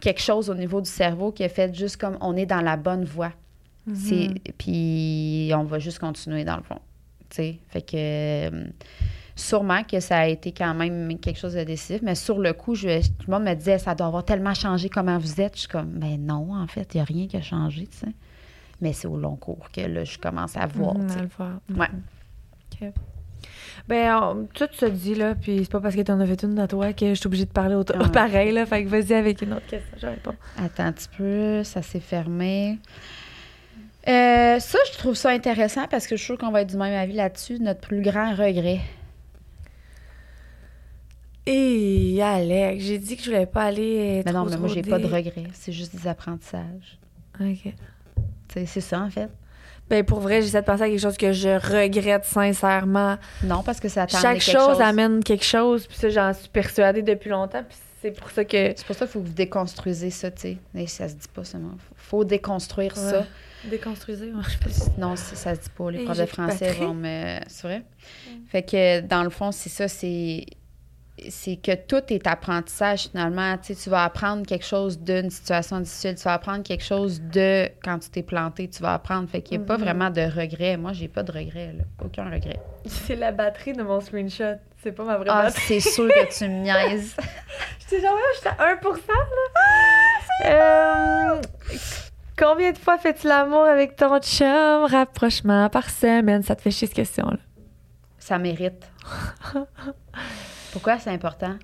[0.00, 2.76] quelque chose au niveau du cerveau qui a fait juste comme on est dans la
[2.76, 3.32] bonne voie.
[3.92, 6.78] C'est, puis on va juste continuer, dans le fond.
[7.28, 8.66] Tu sais, fait que euh,
[9.34, 12.74] sûrement que ça a été quand même quelque chose de décisif, mais sur le coup,
[12.74, 15.54] je, tout le monde me disait ça doit avoir tellement changé comment vous êtes.
[15.54, 17.98] Je suis comme, ben non, en fait, il n'y a rien qui a changé, tu
[17.98, 18.12] sais.
[18.80, 20.94] Mais c'est au long cours que là, je commence à voir.
[20.96, 21.60] Mhm, à le voir.
[21.76, 21.88] Ouais.
[22.82, 22.92] OK.
[23.88, 26.58] Ben, on- tout se dit, là, puis c'est pas parce que t'en as fait une
[26.58, 28.10] à toi que je suis obligée de parler autre- Ouais.
[28.12, 28.66] pareil, là.
[28.66, 30.34] Fait que vas-y avec une autre question, je réponds.
[30.58, 32.78] Attends un petit peu, ça s'est fermé.
[34.08, 36.76] Euh, ça, je trouve ça intéressant parce que je suis sûre qu'on va être du
[36.76, 37.58] même avis là-dessus.
[37.58, 38.80] Notre plus grand regret.
[41.46, 44.22] Et Alex, j'ai dit que je voulais pas aller.
[44.24, 45.44] Mais non, mais moi, j'ai pas de regrets.
[45.54, 46.98] C'est juste des apprentissages.
[47.40, 47.72] OK.
[48.48, 49.30] C'est ça, en fait.
[49.90, 53.18] Ben, pour vrai, j'essaie de penser à quelque chose que je regrette sincèrement.
[53.42, 56.48] Non, parce que ça t'a Chaque quelque chose, amène quelque chose, puis ça, j'en suis
[56.48, 58.72] persuadée depuis longtemps, puis c'est pour ça que.
[58.76, 60.86] C'est pour ça qu'il faut que vous déconstruisez ça, tu sais.
[60.86, 61.74] Ça se dit pas seulement.
[61.78, 63.26] Faut, faut déconstruire ça.
[63.64, 65.00] Déconstruisez, moi, je sais pas.
[65.06, 65.90] Non, ça, se dit pas.
[65.90, 67.38] Les profs de français vont me.
[67.48, 67.82] C'est vrai?
[68.46, 70.46] Fait que dans le fond, c'est ça, c'est.
[71.28, 73.56] C'est que tout est apprentissage finalement.
[73.58, 77.20] Tu sais, tu vas apprendre quelque chose d'une situation difficile, tu vas apprendre quelque chose
[77.20, 79.28] de quand tu t'es planté, tu vas apprendre.
[79.28, 79.84] Fait qu'il n'y a pas Mhm.
[79.84, 80.76] vraiment de regret.
[80.76, 81.84] Moi, j'ai pas de regret, là.
[82.04, 82.60] Aucun regret.
[82.86, 84.56] C'est la batterie de mon screenshot.
[84.82, 85.62] C'est pas ma vraie Ah, batterie.
[85.66, 87.14] c'est sûr que tu me niaises.
[87.80, 89.50] J'étais genre, ouais, j'étais à 1%, là.
[91.36, 91.40] Euh,
[92.38, 94.84] combien de fois fais-tu l'amour avec ton chum?
[94.84, 96.42] Rapprochement par semaine.
[96.42, 97.36] Ça te fait chier cette question-là.
[98.18, 98.86] Ça mérite.
[100.72, 101.54] Pourquoi c'est important?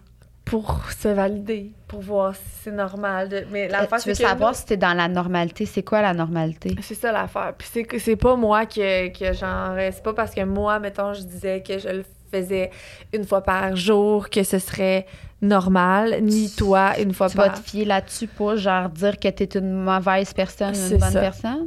[0.45, 3.29] Pour se valider, pour voir si c'est normal.
[3.29, 3.45] De...
[3.51, 5.67] Mais Euh, tu veux savoir si t'es dans la normalité.
[5.67, 6.77] C'est quoi la normalité?
[6.83, 7.53] C'est ça l'affaire.
[7.59, 9.75] Puis c'est que c'est pas moi que, que genre.
[9.93, 12.71] C'est pas parce que moi, mettons, je disais que je le faisais
[13.13, 15.07] une fois par jour que ce serait
[15.43, 17.61] normal, ni toi une fois Tu vas par.
[17.63, 21.21] te fier là-dessus pour genre dire que t'es une mauvaise personne, une bonne ça.
[21.21, 21.67] personne?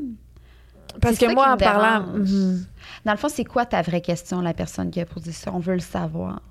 [1.02, 2.08] Parce que moi, en parlant.
[2.14, 2.66] Mhm.
[3.06, 5.52] Dans le fond, c'est quoi ta vraie question, la personne qui a posé ça?
[5.54, 6.42] On veut le savoir.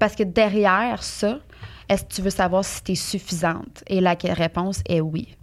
[0.00, 1.38] Parce que derrière ça,
[1.88, 3.84] est-ce que tu veux savoir si tu es suffisante?
[3.86, 5.36] Et la réponse est oui.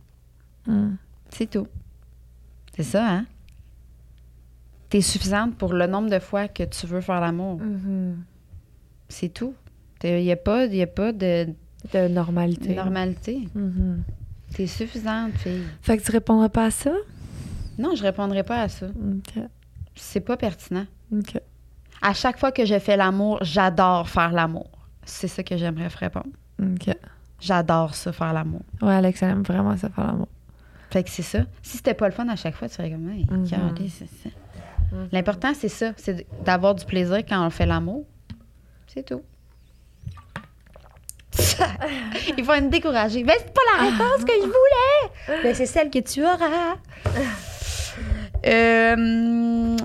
[0.66, 0.98] Mhm.
[1.30, 1.68] C'est tout.
[2.76, 3.26] C'est ça, hein?
[4.90, 7.60] Tu es suffisante pour le nombre de fois que tu veux faire l'amour.
[7.60, 8.24] Mhm.
[9.10, 9.54] C'est tout.
[10.04, 11.48] Il n'y a, pas- y a pas de
[11.94, 12.74] De normalité.
[12.76, 13.48] normalité.
[13.56, 14.04] Mhm.
[14.56, 15.64] Tu es suffisante, fille.
[15.82, 16.94] Fait que tu répondrais pas à ça?
[17.78, 18.88] Non, je répondrai pas à ça.
[18.88, 19.44] OK.
[19.96, 20.86] C'est pas pertinent.
[21.14, 21.40] OK.
[22.02, 24.70] À chaque fois que je fais l'amour, j'adore faire l'amour.
[25.04, 26.28] C'est ça que j'aimerais répondre.
[26.62, 26.96] OK.
[27.40, 28.62] J'adore ça, faire l'amour.
[28.82, 30.28] Ouais, Alex, elle aime vraiment ça faire l'amour.
[30.90, 31.40] Fait que c'est ça.
[31.62, 34.30] Si c'était pas le fun à chaque fois, tu serais comme, hey, regardez, c'est ça.
[35.12, 35.92] L'important, c'est ça.
[35.98, 38.06] C'est d'avoir du plaisir quand on fait l'amour.
[38.88, 39.22] C'est tout.
[42.38, 43.24] Il faut me décourager.
[43.24, 45.44] Mais c'est pas la réponse que je voulais.
[45.44, 46.76] Mais c'est celle que tu auras.
[48.46, 49.76] Euh,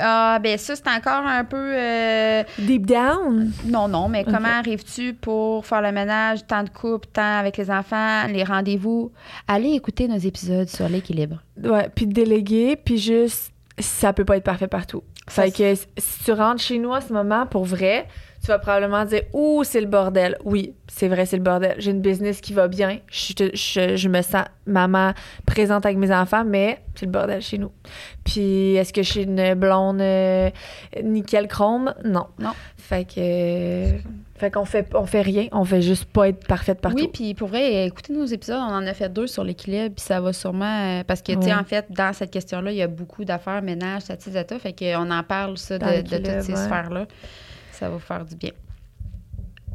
[0.00, 1.56] ah, ben ça, c'est encore un peu...
[1.58, 3.52] euh, Deep down?
[3.66, 7.70] non, non, mais comment arrives-tu pour faire le ménage, temps de couple, temps avec les
[7.70, 9.12] enfants, les rendez-vous?
[9.48, 11.42] Allez écouter nos épisodes sur l'équilibre.
[11.62, 15.02] Ouais, puis déléguer, puis juste, ça peut pas être parfait partout.
[15.28, 18.06] Ça, Fait que si tu rentres chez nous à ce moment, pour vrai,
[18.42, 21.76] tu vas probablement dire «Ouh, c'est le bordel.» Oui, c'est vrai, c'est le bordel.
[21.78, 22.98] J'ai une business qui va bien.
[23.08, 25.12] Je, je, je me sens maman
[25.46, 27.70] présente avec mes enfants, mais c'est le bordel chez nous.
[28.24, 30.50] Puis est-ce que je suis une blonde euh,
[31.02, 31.94] nickel chrome?
[32.04, 32.26] Non.
[32.38, 32.52] Non.
[32.76, 33.98] Fait que...
[34.34, 36.98] Fait qu'on fait, on fait rien, on fait juste pas être parfaite partout.
[36.98, 40.04] Oui, puis pour vrai, écoutez nos épisodes, on en a fait deux sur l'équilibre, puis
[40.04, 40.64] ça va sûrement...
[40.64, 43.62] euh, parce que, tu sais, en fait, dans cette question-là, il y a beaucoup d'affaires,
[43.62, 47.06] ménage, ça, ça, ça, fait qu'on en parle, ça, Dans de, toutes ces sphères-là.
[47.82, 48.52] Ça va vous faire du bien.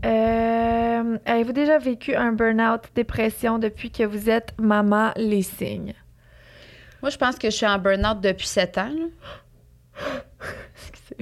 [0.06, 5.94] Euh, Avez-vous déjà vécu un burn-out, dépression depuis que vous êtes maman, les signes?
[7.02, 8.96] Moi, je pense que je suis en burn-out depuis sept ans.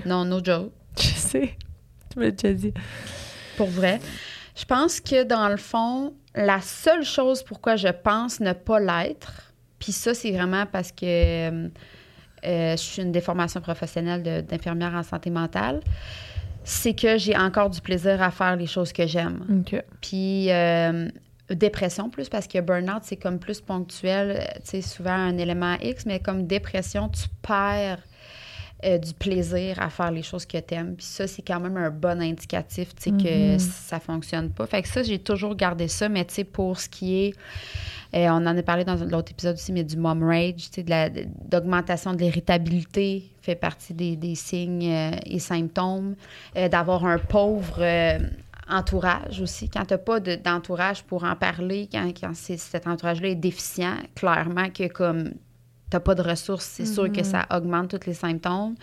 [0.06, 0.74] Non, no joke.
[0.96, 1.58] Je sais.
[2.12, 2.74] Tu me l'as déjà dit.
[3.58, 4.00] Pour vrai.
[4.56, 9.52] Je pense que dans le fond, la seule chose pourquoi je pense ne pas l'être,
[9.80, 11.04] puis ça, c'est vraiment parce que
[11.50, 11.68] euh,
[12.46, 15.82] euh, je suis une déformation professionnelle de- d'infirmière en santé mentale,
[16.66, 19.64] c'est que j'ai encore du plaisir à faire les choses que j'aime.
[20.02, 21.08] Puis euh,
[21.50, 25.76] dépression plus parce que burn-out, c'est comme plus ponctuel, euh, tu sais, souvent un élément
[25.82, 28.00] X, mais comme dépression, tu perds
[28.84, 30.96] euh, du plaisir à faire les choses que tu aimes.
[30.96, 33.60] Puis ça, c'est quand même un bon indicatif, tu sais, que Mhm.
[33.60, 34.68] ça fonctionne pas.
[34.68, 37.34] Fait que ça, j'ai toujours gardé ça, mais tu sais, pour ce qui est...
[38.14, 40.70] euh, on en a parlé dans l'autre épisode aussi, mais du mom rage,
[41.46, 46.16] d'augmentation de l'irritabilité fait partie des, des signes euh, et symptômes.
[46.58, 47.82] Euh, D'avoir un pauvre
[48.68, 49.70] entourage aussi.
[49.70, 53.96] Quand tu n'as pas de- d'entourage pour en parler, quand, quand cet entourage-là est déficient,
[54.16, 55.32] clairement que comme
[55.96, 58.76] tu n'as pas de ressources, c'est sûr que ça augmente tous les symptômes.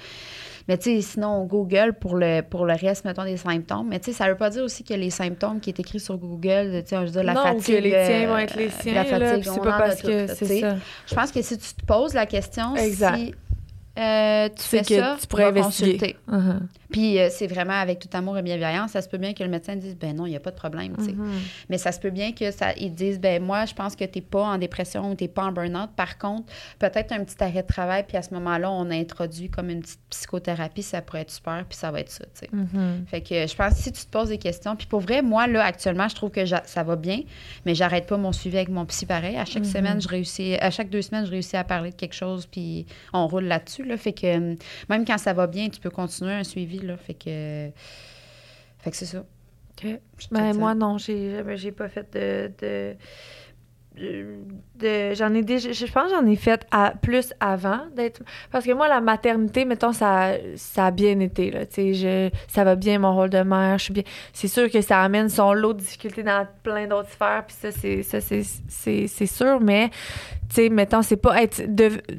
[0.68, 3.88] Mais tu sais, sinon, on Google pour le, pour le reste, mettons, des symptômes.
[3.88, 6.16] Mais tu sais, ça veut pas dire aussi que les symptômes qui est écrit sur
[6.16, 7.76] Google, tu sais, je veux dire, la non, fatigue...
[7.76, 10.34] que les tiens euh, vont être les siens, La fatigue, c'est pas parce que tu
[10.36, 10.76] c'est ça.
[11.06, 13.16] Je pense que si tu te poses la question, Exact.
[13.16, 13.34] si
[13.98, 15.92] euh, tu fais que ça, tu pourrais va investiguer.
[15.92, 16.16] consulter.
[16.28, 16.68] Mhm.
[16.92, 18.92] Puis euh, c'est vraiment avec tout amour et bienveillance.
[18.92, 20.56] Ça se peut bien que le médecin dise ben non, il n'y a pas de
[20.56, 20.94] problème.
[20.98, 21.30] Mhm.
[21.68, 24.18] Mais ça se peut bien que ça ils disent ben moi, je pense que tu
[24.18, 25.90] n'es pas en dépression ou tu n'es pas en burn-out.
[25.96, 29.70] Par contre, peut-être un petit arrêt de travail, puis à ce moment-là, on introduit comme
[29.70, 32.24] une petite psychothérapie, ça pourrait être super, puis ça va être ça.
[32.24, 32.48] tu sais.
[32.52, 33.04] Mhm.
[33.06, 35.46] Fait que je pense que si tu te poses des questions, puis pour vrai, moi,
[35.46, 37.20] là, actuellement, je trouve que ça va bien,
[37.64, 39.36] mais j'arrête pas mon suivi avec mon psy pareil.
[39.36, 42.14] À chaque semaine, je réussis, à chaque deux semaines, je réussis à parler de quelque
[42.14, 43.96] chose, puis on roule là-dessus, là.
[43.96, 44.54] Fait que euh,
[44.88, 46.96] même quand ça va bien, tu peux continuer un suivi, là.
[46.96, 47.70] Fait que.
[48.78, 49.24] Fait que c'est ça.
[50.30, 52.94] Ben, moi, non, j'ai jamais- j'ai pas fait de,
[55.14, 58.72] j'en ai déjà je pense que j'en ai fait à, plus avant d'être parce que
[58.72, 62.74] moi la maternité mettons ça ça a bien été là tu sais je ça va
[62.74, 65.74] bien mon rôle de mère je suis bien c'est sûr que ça amène son lot
[65.74, 69.90] de difficultés dans plein d'autres sphères puis ça c'est ça c'est c'est c'est sûr mais
[70.48, 71.62] tu sais mettons c'est pas être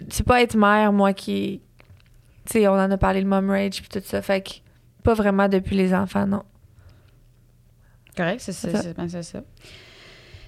[0.10, 1.62] c'est pas être mère moi qui
[2.46, 4.52] tu sais on en a parlé le mom rage puis tout ça fait que
[5.04, 6.44] pas vraiment depuis les enfants non
[8.16, 8.70] Correct, c'est ça.
[9.08, 9.42] C'est ça.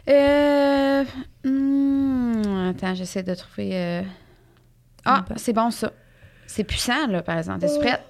[0.07, 1.03] Euh,
[1.43, 3.71] hmm, attends, j'essaie de trouver.
[3.73, 4.03] euh,
[5.03, 5.91] Ah, c'est bon ça.
[6.45, 7.65] C'est puissant, là, par exemple.
[7.65, 8.03] Es-tu prête?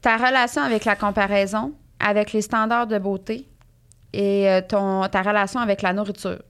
[0.00, 3.48] Ta relation avec la comparaison, avec les standards de beauté
[4.12, 6.42] et euh, ton, ta relation avec la nourriture.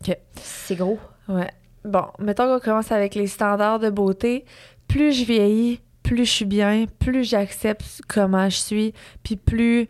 [0.00, 0.16] OK.
[0.40, 0.98] C'est gros.
[1.28, 1.50] Ouais.
[1.84, 4.44] Bon, mettons qu'on commence avec les standards de beauté.
[4.88, 9.88] Plus je vieillis, plus je suis bien, plus j'accepte comment je suis, puis plus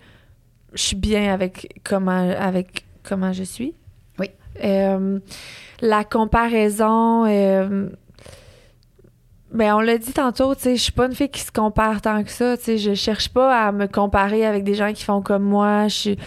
[0.72, 3.74] je suis bien avec comment, avec comment je suis.
[4.18, 4.30] Oui.
[4.64, 5.18] Euh,
[5.80, 7.88] la comparaison, euh,
[9.52, 12.00] ben on l'a dit tantôt, tu sais, je suis pas une fille qui se compare
[12.02, 15.04] tant que ça, tu sais, je cherche pas à me comparer avec des gens qui
[15.04, 16.18] font comme moi, je suis-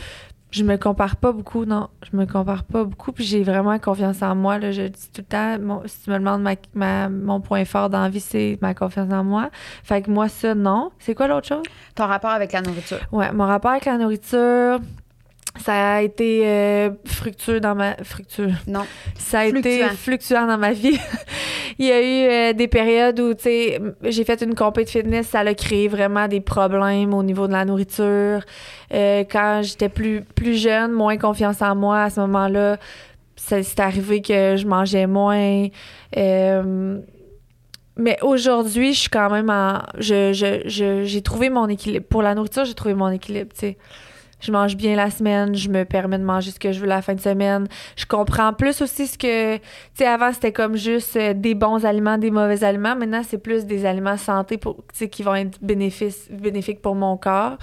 [0.51, 4.21] je me compare pas beaucoup, non, je me compare pas beaucoup, puis j'ai vraiment confiance
[4.23, 7.09] en moi, là, je dis tout le temps, mon- si tu me demandes ma, ma-
[7.09, 9.49] mon point fort dans la vie, c'est ma confiance en moi,
[9.83, 10.91] fait que moi, ça, non.
[10.99, 11.63] C'est quoi l'autre chose?
[11.93, 12.99] Ton rapport avec la nourriture.
[13.11, 14.79] Ouais, mon rapport avec la nourriture,
[15.63, 17.95] ça a été euh, fructueux dans ma...
[18.03, 18.51] Fructueux.
[18.67, 18.85] Non.
[19.17, 20.47] Ça a été Fluctuant.
[20.47, 20.97] dans ma vie.
[21.79, 24.89] Il y a eu euh, des périodes où, tu sais, j'ai fait une compé de
[24.89, 28.41] fitness, ça a créé vraiment des problèmes au niveau de la nourriture.
[28.93, 32.77] Euh, quand j'étais plus, plus jeune, moins confiance en moi, à ce moment-là,
[33.37, 35.67] c'est arrivé que je mangeais moins.
[36.17, 36.99] Euh,
[37.95, 39.79] mais aujourd'hui, je suis quand même en...
[39.97, 42.05] Je, je, je- j'ai trouvé mon équilibre.
[42.09, 43.77] Pour la nourriture, j'ai trouvé mon équilibre, tu sais.
[44.39, 47.01] Je mange bien la semaine, je me permets de manger ce que je veux la
[47.01, 47.67] fin de semaine.
[47.95, 49.57] Je comprends plus aussi ce que...
[49.57, 49.63] Tu
[49.95, 52.95] sais, avant, c'était comme juste euh, des bons aliments, des mauvais aliments.
[52.95, 56.95] Maintenant, c'est plus des aliments santé pour, tu sais, qui vont être bénéfices, bénéfiques pour
[56.95, 57.57] mon corps.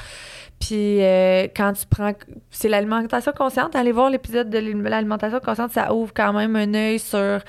[0.61, 2.13] Puis euh, quand tu prends...
[2.51, 3.75] C'est l'alimentation consciente.
[3.75, 7.41] Allez voir l'épisode de l'alimentation consciente, ça ouvre quand même un œil sur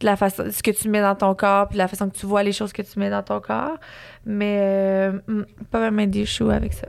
[0.00, 2.26] de la façon, ce que tu mets dans ton corps, puis la façon que tu
[2.26, 3.78] vois les choses que tu mets dans ton corps.
[4.24, 6.86] Mais euh, hmm, pas vraiment des choux avec ça.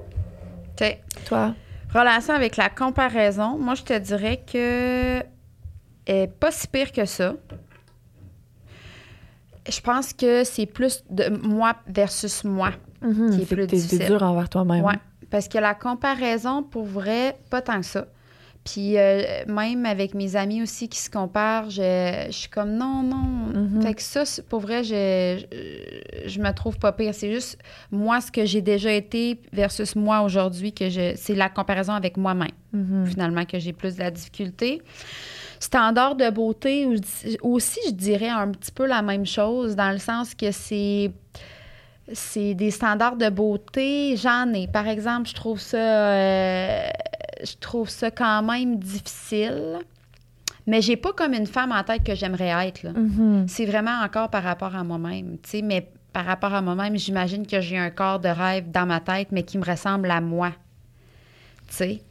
[0.80, 0.98] OK.
[1.26, 1.54] Toi?
[1.93, 5.21] Relation avec la comparaison, moi, je te dirais que
[6.06, 7.34] est pas si pire que ça.
[9.69, 12.71] Je pense que c'est plus de moi versus moi.
[13.02, 14.06] Mhm, Qui est plus difficile.
[14.06, 14.84] dur envers toi-même.
[14.84, 14.95] Ouais.
[15.30, 18.06] Parce que la comparaison, pour vrai, pas tant que ça.
[18.70, 23.02] Puis euh, même avec mes amis aussi qui se comparent, je, je suis comme non,
[23.02, 23.16] non.
[23.56, 23.82] Mhm.
[23.82, 27.14] Fait que ça, pour vrai, je, je, je me trouve pas pire.
[27.14, 27.58] C'est juste
[27.92, 32.18] moi, ce que j'ai déjà été versus moi aujourd'hui, que je c'est la comparaison avec
[32.18, 33.06] moi-même, Mhm.
[33.08, 34.82] finalement, que j'ai plus de la difficulté.
[35.62, 36.88] Standard de beauté,
[37.42, 41.12] aussi, je dirais un petit peu la même chose, dans le sens que c'est
[42.14, 44.68] c'est des standards de beauté, j'en ai.
[44.68, 46.88] Par exemple, je trouve ça euh,
[47.52, 49.80] je trouve ça quand même difficile.
[50.66, 52.84] Mais j'ai pas comme une femme en tête que j'aimerais être.
[52.84, 52.92] là.
[52.92, 53.46] Mhm.
[53.48, 55.38] C'est vraiment encore par rapport à moi-même.
[55.42, 58.86] tu sais, Mais par rapport à moi-même, j'imagine que j'ai un corps de rêve dans
[58.86, 60.52] ma tête, mais qui me ressemble à moi.
[61.70, 62.02] Tu sais.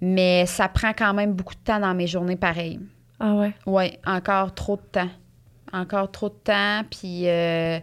[0.00, 2.80] Mais ça prend quand même beaucoup de temps dans mes journées pareilles.
[3.18, 3.52] Ah ouais?
[3.66, 5.10] Oui, encore trop de temps.
[5.72, 7.78] Encore trop de temps, puis euh,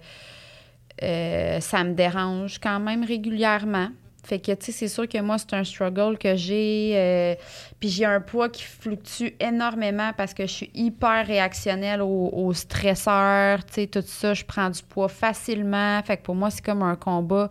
[1.04, 3.90] euh, ça me dérange quand même régulièrement.
[4.28, 6.92] Fait que, tu sais, c'est sûr que moi, c'est un struggle que j'ai.
[6.96, 7.36] euh,
[7.80, 12.54] puis j'ai un poids qui fluctue énormément parce que je suis hyper réactionnelle aux, aux
[12.54, 14.34] stresseurs, tu sais, tout ça.
[14.34, 16.04] Je prends du poids facilement.
[16.04, 17.50] Fait que pour moi, c'est comme un combat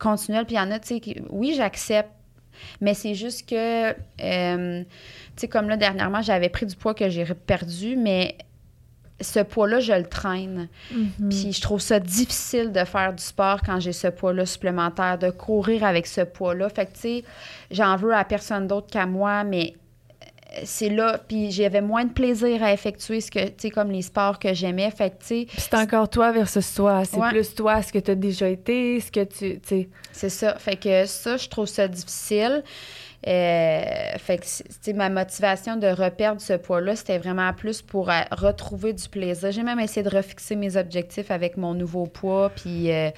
[0.00, 0.46] continuel.
[0.46, 2.10] Puis il y en a, tu sais, oui, j'accepte.
[2.80, 4.86] Mais c'est juste que, euh, tu
[5.36, 8.36] sais, comme là, dernièrement, j'avais pris du poids que j'ai perdu, mais
[9.20, 10.68] ce poids-là, je le traîne.
[10.92, 11.28] Mhm.
[11.30, 15.30] Puis je trouve ça difficile de faire du sport quand j'ai ce poids-là supplémentaire, de
[15.30, 16.68] courir avec ce poids-là.
[16.68, 17.24] Fait que, tu sais,
[17.70, 19.74] j'en veux à personne d'autre qu'à moi, mais
[20.12, 21.18] euh, c'est là.
[21.26, 24.52] Puis j'avais moins de plaisir à effectuer ce que, tu sais, comme les sports que
[24.52, 24.90] j'aimais.
[24.90, 27.02] Fait que, tu sais, Puis c'est encore toi versus toi.
[27.06, 27.30] C'est Ouais.
[27.30, 29.58] plus toi, ce que tu as déjà été, ce que tu.
[29.60, 29.88] tu sais.
[30.12, 30.56] C'est ça.
[30.56, 32.62] Fait que ça, je trouve ça difficile.
[33.26, 38.92] Euh, fait que, ma motivation de reperdre ce poids-là, c'était vraiment plus pour euh, retrouver
[38.92, 39.50] du plaisir.
[39.50, 43.10] J'ai même essayé de refixer mes objectifs avec mon nouveau poids, puis euh,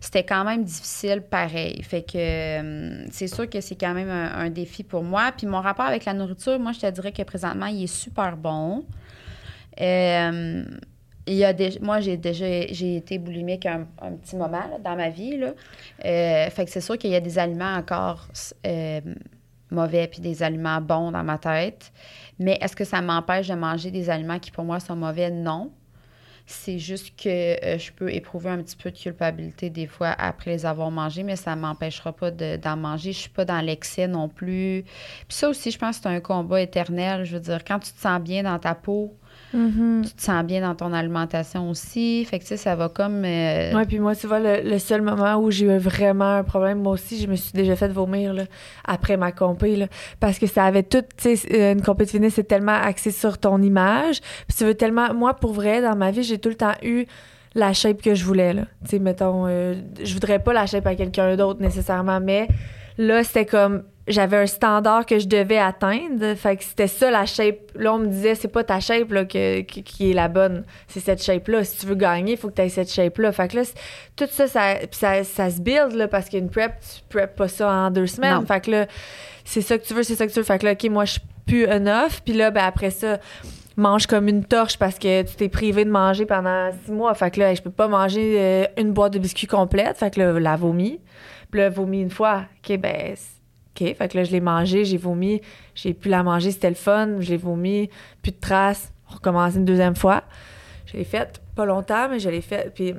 [0.00, 1.82] c'était quand même difficile pareil.
[1.82, 5.32] Fait que c'est sûr que c'est quand même un, défi pour moi.
[5.36, 8.36] Puis mon rapport avec la nourriture, moi, je te dirais que présentement, il est super
[8.36, 8.84] bon.
[11.28, 13.86] Il y a des, moi, j'ai déjà j'ai été boulimique un,
[14.22, 15.36] petit moment dans ma vie.
[15.36, 15.54] Là.
[16.50, 18.28] Fait que c'est sûr qu'il y a des aliments encore
[19.70, 21.92] mauvais puis des aliments bons dans ma tête.
[22.38, 25.30] Mais est-ce que ça m'empêche de manger des aliments qui pour moi sont mauvais?
[25.30, 25.72] Non.
[26.48, 30.52] C'est juste que euh, je peux éprouver un petit peu de culpabilité des fois après
[30.52, 33.10] les avoir mangés, mais ça ne m'empêchera pas d'en manger.
[33.10, 34.84] Je ne suis pas dans l'excès non plus.
[35.26, 37.24] Puis ça aussi, je pense que c'est un combat éternel.
[37.24, 39.12] Je veux dire, quand tu te sens bien dans ta peau,
[39.54, 40.02] Mm-hmm.
[40.08, 42.24] tu te sens bien dans ton alimentation aussi.
[42.24, 43.24] Fait que, tu sais, ça va comme.
[43.24, 46.42] euh, Ouais, puis moi, tu vois, le, le seul moment où j'ai eu vraiment un
[46.44, 48.44] problème, moi aussi, je me suis déjà fait vomir là,
[48.84, 49.86] après ma compé, là,
[50.20, 53.10] parce que ça avait tout, tu sais, euh, une compé de fitness, c'est tellement axé
[53.12, 54.20] sur ton image.
[54.48, 57.06] Puis tu veux tellement, moi, pour vrai, dans ma vie, j'ai tout le temps eu
[57.54, 58.62] la shape que je voulais, là.
[58.84, 62.48] Tu sais, mettons, euh, je voudrais pas la shape à quelqu'un d'autre nécessairement, mais
[62.98, 66.34] là, c'était comme, j'avais un standard que je devais atteindre.
[66.34, 67.56] Fait que c'était ça la shape.
[67.74, 70.64] Là, on me disait, c'est pas ta shape là, que, que- qui est la bonne.
[70.88, 71.64] C'est cette shape-là.
[71.64, 73.32] Si tu veux gagner, il faut que tu aies cette shape-là.
[73.32, 73.62] Fait que là,
[74.16, 77.68] tout ça, ça, ça, ça se build là, parce qu'une prep, tu prep pas ça
[77.70, 78.34] en deux semaines.
[78.40, 78.46] Non.
[78.46, 78.86] Fait que là,
[79.44, 80.44] c'est ça que tu veux, c'est ça que tu veux.
[80.44, 82.20] Fait que là, OK, moi, je suis plus enough.
[82.24, 83.18] Puis là, ben, après ça,
[83.76, 87.12] mange comme une torche parce que tu t'es privé de manger pendant six mois.
[87.14, 89.96] Fait que là, je peux pas manger euh, une boîte de biscuits complète.
[89.98, 91.00] Fait que là, la vomi.
[91.50, 92.44] Puis là, vomi une fois.
[92.68, 93.14] OK, ben,
[93.80, 93.94] OK.
[93.94, 95.40] Fait que là, je l'ai mangé, j'ai vomi.
[95.74, 97.20] J'ai pu la manger, c'était le fun.
[97.20, 97.90] Je l'ai vomi,
[98.22, 98.92] plus de traces.
[99.10, 100.22] On recommence une deuxième fois.
[100.86, 102.72] Je l'ai faite pas longtemps, mais je l'ai faite.
[102.74, 102.94] Puis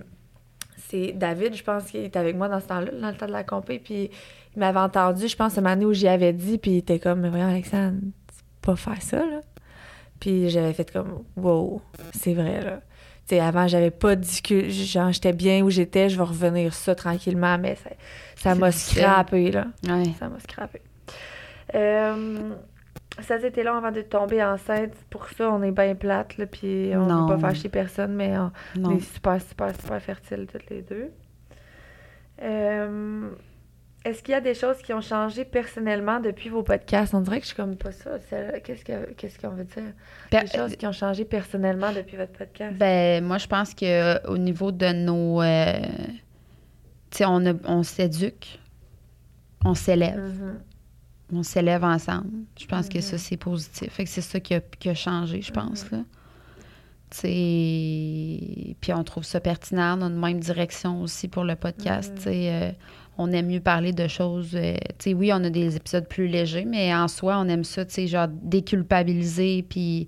[0.90, 3.32] c'est David, je pense, qui était avec moi dans ce temps-là, dans le temps de
[3.32, 3.80] la compé.
[3.80, 4.10] Puis
[4.56, 6.58] il m'avait entendu, je pense, cette année où j'y avais dit.
[6.58, 9.42] Puis il était comme, mais voyons, Alexandre, tu peux pas faire ça, là.
[10.20, 11.82] Puis j'avais fait comme, wow,
[12.14, 12.82] c'est vrai, là.
[13.28, 17.58] Sais, avant, j'avais pas dit que j'étais bien où j'étais, je vais revenir ça tranquillement,
[17.58, 17.78] mais
[18.38, 19.68] ça- m'a scrappé, là.
[19.84, 20.14] ouais.
[20.18, 20.82] Ça m'a scrappé.
[21.76, 22.52] Euh,
[23.20, 24.94] ça c'était long avant de tomber enceinte.
[25.10, 28.52] Pour ça, on est bien plate, là, puis on veut pas fâcher personne, mais on,
[28.92, 31.12] est super, super, super fertiles toutes les deux.
[32.42, 33.30] Euh,
[34.08, 37.14] Est-ce qu'il y a des choses qui ont changé personnellement depuis vos podcasts?
[37.14, 38.12] On dirait que je suis comme pas ça.
[38.64, 39.84] Qu'est-ce que- qu'est-ce qu'on veut dire?
[40.32, 42.78] Per- Des choses qui ont changé personnellement depuis votre podcast?
[42.78, 45.42] Ben, moi, je pense que euh, au niveau de nos.
[45.42, 45.74] euh,
[47.12, 48.60] tu sais, on, a- on s'éduque,
[49.66, 50.60] on s'élève, Mhm.
[51.34, 52.30] on s'élève ensemble.
[52.58, 53.92] Je pense que ça, c'est positif.
[53.92, 56.00] Fait que c'est ça qui a, qui a changé, je pense, là.
[57.10, 62.12] Tu sais, puis on trouve ça pertinent dans une même direction aussi pour le podcast.
[62.14, 62.20] Mhm.
[62.22, 62.72] Sais, euh,
[63.18, 64.52] on aime mieux parler de choses.
[64.56, 67.64] euh, tu sais, oui, on a des épisodes plus légers, mais en soi, on aime
[67.64, 70.08] ça, tu sais, genre déculpabiliser, puis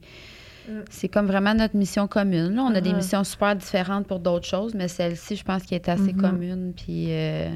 [0.68, 0.82] Mm.
[0.92, 2.54] c'est comme vraiment notre mission commune.
[2.56, 2.98] Là, on a des Mhm.
[2.98, 6.22] missions super différentes pour d'autres choses, mais celle-ci, je pense qu'elle est assez Mhm.
[6.22, 7.50] commune, puis euh,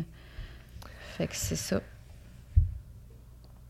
[1.18, 1.80] fait que c'est ça.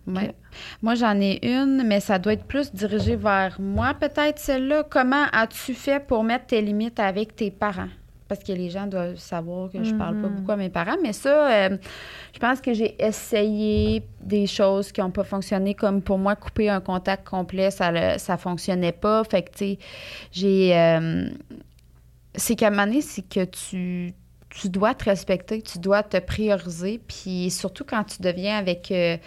[0.07, 0.33] Ouais.
[0.81, 4.83] Moi, j'en ai une, mais ça doit être plus dirigé vers moi, peut-être celle-là.
[4.89, 7.87] Comment as-tu fait pour mettre tes limites avec tes parents?
[8.33, 10.35] Parce que les gens doivent savoir que je parle pas Mhm.
[10.35, 11.77] beaucoup à mes parents, mais ça, euh,
[12.33, 16.69] je pense que j'ai essayé des choses qui n'ont pas fonctionné, comme pour moi, couper
[16.69, 19.23] un contact complet, ça ne ça fonctionnait pas.
[19.23, 19.79] Fait que, tu sais,
[20.31, 20.75] j'ai.
[20.77, 21.29] euh,
[22.35, 24.13] c'est qu'à un moment donné, c'est que tu,
[24.49, 29.17] tu dois te respecter, tu dois te prioriser, puis surtout quand tu deviens avec euh,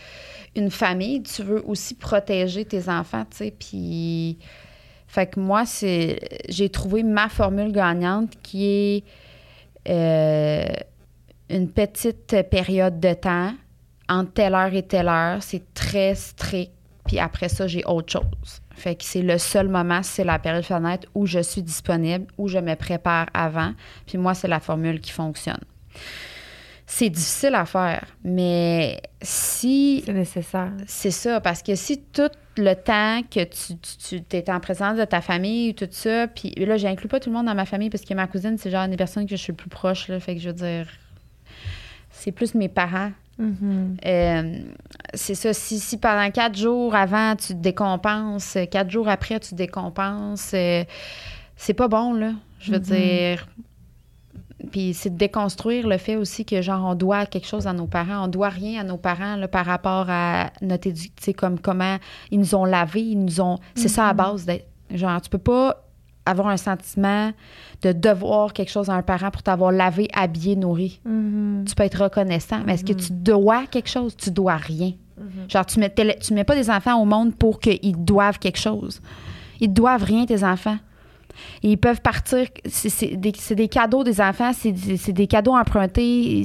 [0.57, 4.39] une famille, tu veux aussi protéger tes enfants, tu sais, puis...
[5.17, 6.19] Fait que moi, c'est
[6.51, 9.05] j'ai trouvé ma formule gagnante qui est
[9.89, 10.67] euh,
[11.49, 13.55] une petite période de temps
[14.11, 15.43] entre telle heure et telle heure.
[15.43, 16.71] C'est très strict.
[17.07, 18.61] Puis après ça, j'ai autre chose.
[18.75, 22.47] Fait que c'est le seul moment, c'est la période fenêtre où je suis disponible, où
[22.49, 23.73] je me prépare avant.
[24.07, 25.65] Puis moi, c'est la formule qui fonctionne.
[26.85, 30.73] C'est difficile à faire, mais si C'est nécessaire.
[30.87, 34.97] c'est ça, parce que si tout le temps que tu, tu, tu es en présence
[34.99, 37.91] de ta famille, tout ça, puis là, j'inclus pas tout le monde dans ma famille
[37.91, 40.09] parce que ma cousine, c'est genre une des personnes que je suis le plus proche,
[40.09, 40.87] là, fait que je veux dire,
[42.11, 43.13] c'est plus mes parents.
[43.39, 43.97] Mhm.
[44.07, 44.59] Euh,
[45.13, 49.51] c'est ça, si, si pendant quatre jours avant, tu te décompenses, quatre jours après, tu
[49.51, 50.85] te décompenses, euh,
[51.57, 52.33] c'est pas bon, là.
[52.61, 52.85] Je veux Mhm.
[52.85, 53.47] dire.
[54.71, 57.87] Puis c'est de déconstruire le fait aussi que, genre, on doit quelque chose à nos
[57.87, 58.25] parents.
[58.25, 61.59] On doit rien à nos parents là, par rapport à notre éducation, tu sais, comme
[61.59, 61.99] comment
[62.31, 63.59] ils nous ont lavé, ils nous ont.
[63.75, 64.67] C'est ça à base d'être.
[64.91, 65.83] Genre, tu peux pas
[66.25, 67.33] avoir un sentiment
[67.83, 71.01] de devoir quelque chose à un parent pour t'avoir lavé, habillé, nourri.
[71.05, 71.65] Mhm.
[71.69, 74.17] Tu peux être reconnaissant, mais est-ce que tu dois quelque chose?
[74.17, 74.93] Tu dois rien.
[75.49, 79.01] Genre, tu mets, tu mets pas des enfants au monde pour qu'ils doivent quelque chose.
[79.61, 80.77] Ils doivent rien, tes enfants.
[81.63, 82.47] Et ils peuvent partir.
[82.67, 86.43] C'est des, cadeaux des enfants, c'est des, cadeaux empruntés.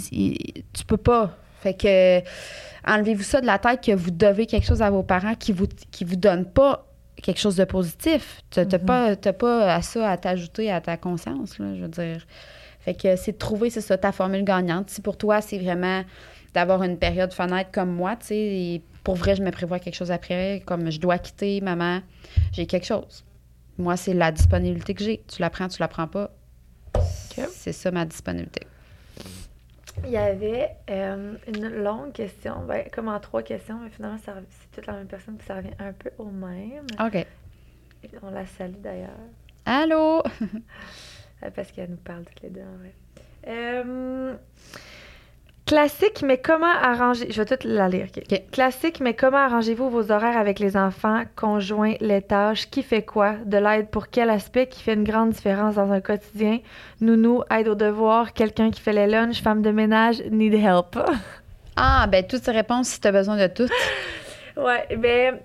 [0.73, 1.37] Tu peux pas.
[1.61, 2.19] Fait que
[2.89, 5.67] enlevez-vous ça de la tête que vous devez quelque chose à vos parents qui vous
[5.91, 6.87] qui vous donnent pas
[7.21, 8.41] quelque chose de positif.
[8.49, 11.87] Tu n'as pas, t'as pas à ça à t'ajouter à ta conscience, là, je veux
[11.87, 12.25] dire.
[12.79, 14.89] Fait que c'est de trouver, c'est ça, ta formule gagnante.
[14.89, 16.03] Si pour toi, c'est vraiment
[16.53, 18.81] d'avoir une période fenêtre comme moi, tu sais.
[19.03, 22.01] Pour vrai, je me prévois quelque chose après, comme je dois quitter maman,
[22.53, 23.23] j'ai quelque chose.
[23.81, 25.23] Moi, c'est la disponibilité que j'ai.
[25.27, 26.31] Tu la prends, tu la prends pas.
[27.49, 28.67] C'est ça ma disponibilité.
[30.03, 34.31] Il y avait euh, une longue question, ben, comme en trois questions, mais finalement, c'est
[34.71, 36.85] toute la même personne, puis ça revient un peu au même.
[36.99, 37.25] OK.
[38.21, 39.09] On la salue d'ailleurs,
[39.65, 40.23] Allô?
[41.43, 42.93] euh, parce qu'elle nous parle toutes les deux en vrai.
[43.47, 44.35] Euh,
[45.71, 47.27] classique, mais comment arranger.
[47.31, 48.07] Je vais toute la lire.
[48.13, 48.23] ok.
[48.29, 48.41] Ok.
[48.51, 53.35] Classique, mais comment arrangez-vous vos horaires avec les enfants, conjoints, les tâches, qui fait quoi,
[53.45, 56.59] de l'aide pour quel aspect qui fait une grande différence dans un quotidien,
[56.99, 60.99] nounou, aide aux devoirs, quelqu'un qui fait les lunchs, femme de ménage, need help.
[61.77, 63.71] Ah, ben toutes ces réponses si tu as besoin de toutes.
[64.57, 65.39] Ouais, ben,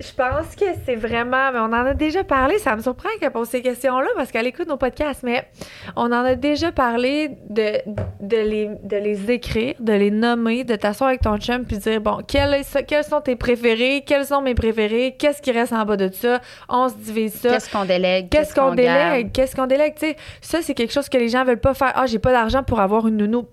[0.00, 1.50] je pense que c'est vraiment.
[1.52, 2.58] Mais on en a déjà parlé.
[2.58, 5.22] Ça me surprend qu'elle pose ces questions-là parce qu'elle écoute nos podcasts.
[5.24, 5.48] Mais
[5.96, 7.72] on en a déjà parlé de,
[8.20, 12.00] de, les, de les écrire, de les nommer, de t'asseoir avec ton chum puis dire
[12.00, 15.72] bon, quel est ça- quels sont tes préférés, quels sont mes préférés, qu'est-ce qui reste
[15.72, 17.50] en bas de ça, on se divise ça.
[17.50, 18.28] Qu'est-ce qu'on délègue?
[18.28, 19.32] Qu'est-ce qu'on délègue?
[19.32, 19.94] Qu'est-ce qu'on délègue?
[19.94, 21.92] Tu sais, ça, c'est quelque chose que les gens veulent pas faire.
[21.94, 23.48] Ah, j'ai pas d'argent pour avoir une nounou.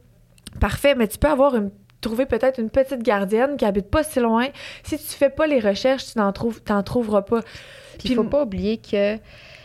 [0.59, 1.71] Parfait, mais tu peux avoir une
[2.01, 4.47] trouver peut-être une petite gardienne qui habite pas si loin.
[4.83, 7.41] Si tu fais pas les recherches, tu n'en trouves, t'en trouveras pas.
[7.99, 9.17] Puis il faut pas oublier que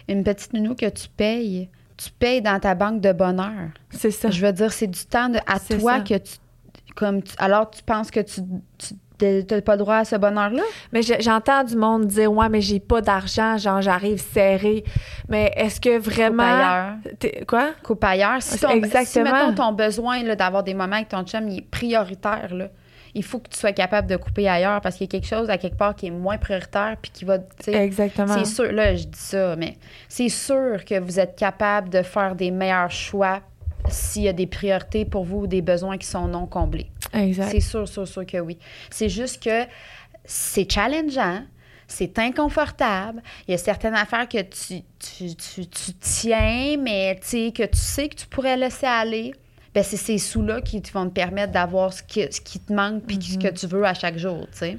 [0.09, 3.69] une petite nounou que tu payes, tu payes dans ta banque de bonheur.
[3.91, 4.31] C'est ça.
[4.31, 6.01] Je veux dire, c'est du temps de, à toi ça.
[6.01, 6.35] que tu.
[6.97, 8.41] Comme tu- alors, tu penses que tu
[9.23, 10.63] n'as pas le droit à ce bonheur-là?
[10.93, 14.85] Mais j'entends du monde dire ouais, mais j'ai pas d'argent, genre j'arrive serré.
[15.29, 16.95] Mais est-ce que Coupe vraiment ailleurs.
[17.19, 17.71] T'es- quoi?
[17.83, 18.41] Coupe ailleurs.
[18.41, 19.05] Si, ton, exactement.
[19.27, 22.69] si mettons, ton besoin d'avoir des moments avec ton chum, il est prioritaire, là,
[23.15, 25.51] il faut que tu sois capable de couper ailleurs parce qu'il y a quelque chose
[25.51, 27.39] à quelque part qui est moins prioritaire puis qui va.
[27.67, 28.35] Exactement.
[28.39, 29.77] C'est sûr, là, je dis ça, mais
[30.09, 33.41] c'est sûr que vous êtes capable de faire des meilleurs choix
[33.89, 36.91] s'il y a des priorités pour vous ou des besoins qui sont non comblés.
[37.13, 37.51] Exact.
[37.51, 38.59] C'est sûr, sûr, sûr que oui.
[38.91, 39.65] C'est juste que
[40.25, 41.43] c'est challengeant,
[41.89, 43.23] c'est inconfortable.
[43.49, 48.09] Il y a certaines affaires que tu, tu, tu, tu tiens, mais que tu sais
[48.09, 49.33] que tu pourrais laisser aller.
[49.75, 53.05] Ben, c'est ces sous-là qui vont te permettre d'avoir ce, qui- ce qui te manque
[53.07, 54.79] puis ce que tu veux à chaque jour, tu sais.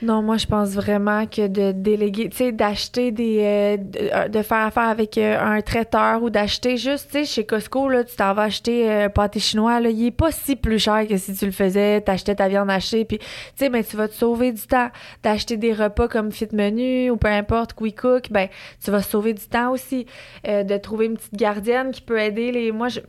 [0.00, 3.40] Non, moi, je pense vraiment que de déléguer, tu sais, d'acheter des.
[3.42, 7.44] euh, de, de faire affaire avec euh, un traiteur ou d'acheter juste, tu sais, chez
[7.44, 10.78] Costco, là, tu t'en vas acheter euh, pâté chinois, là, il est pas si plus
[10.78, 13.26] cher que si tu le faisais, t'achetais ta viande hachée, puis, tu
[13.56, 14.88] sais, mais tu vas te sauver du temps.
[15.24, 18.48] D'acheter des repas comme Fit Menu ou peu importe, Quick Cook, ben,
[18.84, 20.06] tu vas sauver du temps aussi.
[20.46, 22.70] Euh, de trouver une petite gardienne qui peut aider les.
[22.70, 23.00] Moi, je.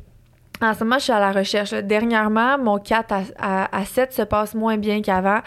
[0.61, 1.71] En ce moment, je suis à la recherche.
[1.71, 5.39] Dernièrement, mon 4 à, à, à 7 se passe moins bien qu'avant.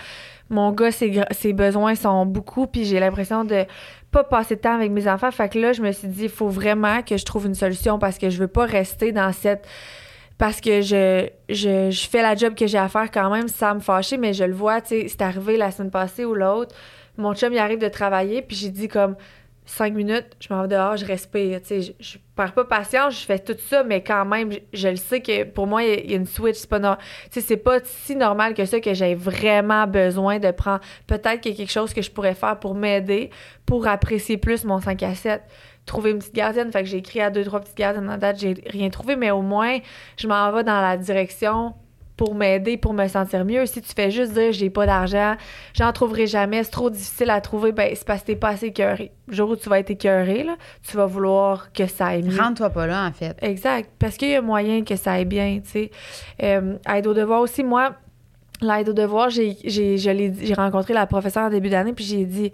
[0.53, 3.65] Mon gars, ses, besoins sont beaucoup, puis j'ai l'impression de
[4.11, 5.31] pas passer de temps avec mes enfants.
[5.31, 7.99] Fait que là, je me suis dit, il faut vraiment que je trouve une solution
[7.99, 9.67] parce que je veux pas rester dans cette.
[10.37, 13.77] Parce que je, je, je fais la job que j'ai à faire quand même sans
[13.77, 16.75] me fâcher, mais je le vois, tu sais, c'est arrivé la semaine passée ou l'autre.
[17.17, 19.17] Mon chum, il arrive de travailler, puis j'ai dit comme
[19.65, 21.61] cinq minutes, je m'en vais dehors, je respire.
[21.69, 25.21] Je, je perds pas patience, je fais tout ça, mais quand même, je, le sais
[25.21, 26.57] que pour moi, il y a- une switch.
[26.59, 26.99] C'est pas,
[27.31, 30.81] sais, c'est pas si normal que ça que j'ai vraiment besoin de prendre.
[31.07, 33.31] Peut-être qu'il y a quelque chose que je pourrais faire pour m'aider,
[33.67, 35.43] pour apprécier plus mon 5 à 7.
[35.85, 36.71] Trouver une petite gardienne.
[36.71, 39.31] Fait que j'ai écrit à deux, trois petites gardiennes en date, j'ai rien trouvé, mais
[39.33, 39.79] au moins,
[40.17, 41.75] je m'en vais dans la direction
[42.17, 43.67] pour m'aider, pour me sentir mieux.
[43.67, 45.35] Si tu fais juste dire j'ai pas d'argent,
[45.75, 48.67] j'en trouverai jamais, c'est trop difficile à trouver, ben c'est parce que t'es pas assez
[48.67, 49.13] écœuré.
[49.27, 50.57] Le jour où tu vas être écœuré, là,
[50.89, 52.39] tu vas vouloir que ça aille mieux.
[52.39, 53.37] Rentre-toi pas là, en fait.
[53.41, 53.91] Exact.
[53.99, 55.91] Parce qu'il y a moyen que ça aille bien, tu sais.
[56.43, 57.95] Euh, aide au devoir aussi, moi,
[58.61, 61.93] l'aide au devoir, j'ai, j'ai, je l'ai dit- j'ai rencontré la professeure en début d'année,
[61.95, 62.53] puis j'ai dit,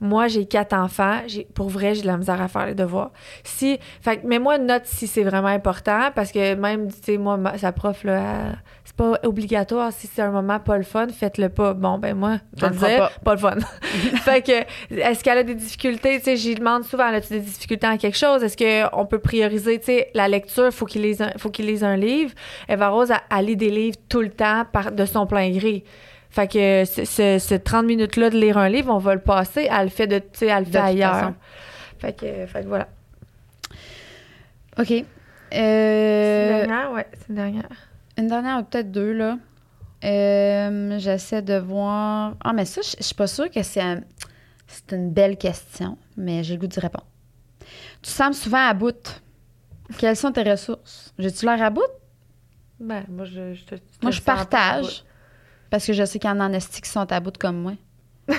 [0.00, 3.10] moi, j'ai quatre enfants, j'ai, pour vrai, j'ai de la misère à faire les devoirs.
[3.44, 7.36] Si, fait mets-moi une note si c'est vraiment important, parce que même, tu sais, moi,
[7.36, 9.92] ma- sa prof, là, elle- c'est pas obligatoire.
[9.92, 11.74] Si c'est un moment pas le fun, faites-le pas.
[11.74, 13.34] Bon, ben moi, je le fera dire, pas.
[13.34, 13.56] le fun.
[14.24, 16.18] fait que, est-ce qu'elle a des difficultés?
[16.18, 18.42] Tu sais, j'y demande souvent, as-tu des difficultés en quelque chose?
[18.42, 21.84] Est-ce qu'on peut prioriser, tu sais, la lecture, faut qu'il lise un, faut qu'il lise
[21.84, 22.32] un livre.
[22.68, 25.84] Eva Rose, elle, elle lit des livres tout le temps par, de son plein gré.
[26.30, 29.68] Fait que ce, ce, ce 30 minutes-là de lire un livre, on va le passer.
[29.70, 31.14] Elle le fait de, tu sais, elle le fait ailleurs.
[31.14, 31.34] façon.
[31.98, 32.88] Fait que, fait que voilà.
[34.78, 34.86] OK.
[34.88, 35.04] C'est
[35.58, 37.68] Euh, une dernière, ouais, c'est une dernière.
[38.16, 39.38] Une dernière ou peut-être deux, là.
[40.04, 42.36] Euh, J'essaie de voir.
[42.42, 44.00] Ah, mais ça, je suis pas sûre que c'est un-
[44.66, 47.06] c'est une belle question, mais j'ai le goût d'y répondre.
[48.02, 49.20] Tu sembles souvent à bout.
[49.98, 51.12] Quelles sont tes ressources?
[51.18, 51.82] J'ai-tu l'air à bout?
[52.78, 55.04] Ben, moi, je, je te, te Moi, je à partage.
[55.70, 57.60] Parce que je sais qu'il y en a en esti qui sont à bout comme
[57.62, 57.72] moi.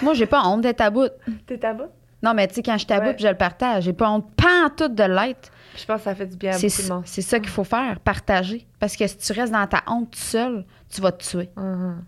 [0.01, 1.09] moi, j'ai pas honte d'être à bout.
[1.47, 1.89] T'es à bout?
[2.23, 4.29] Non, mais tu sais, quand je suis à bout je le partage, j'ai pas honte
[4.35, 5.49] pas en tout de l'être.
[5.75, 7.03] Je pense que ça fait du bien à C'est beaucoup de monde.
[7.05, 8.67] c'est ça qu'il faut faire, partager.
[8.79, 11.49] Parce que si tu restes dans ta honte tout seul, tu vas te tuer.
[11.55, 12.03] Mhm.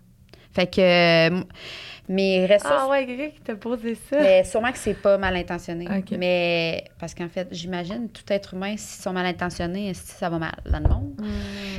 [0.54, 1.40] Fait que euh,
[2.08, 2.66] mes ressources.
[2.70, 4.18] Ah ouais, quelqu'un qui t'a posé ça.
[4.20, 5.86] Mais sûrement que c'est pas mal intentionné.
[5.90, 6.16] Ok.
[6.18, 10.38] Mais parce qu'en fait, j'imagine tout être humain, s'ils sont mal intentionnés, si ça va
[10.38, 11.14] mal dans le monde?
[11.20, 11.28] Mhm.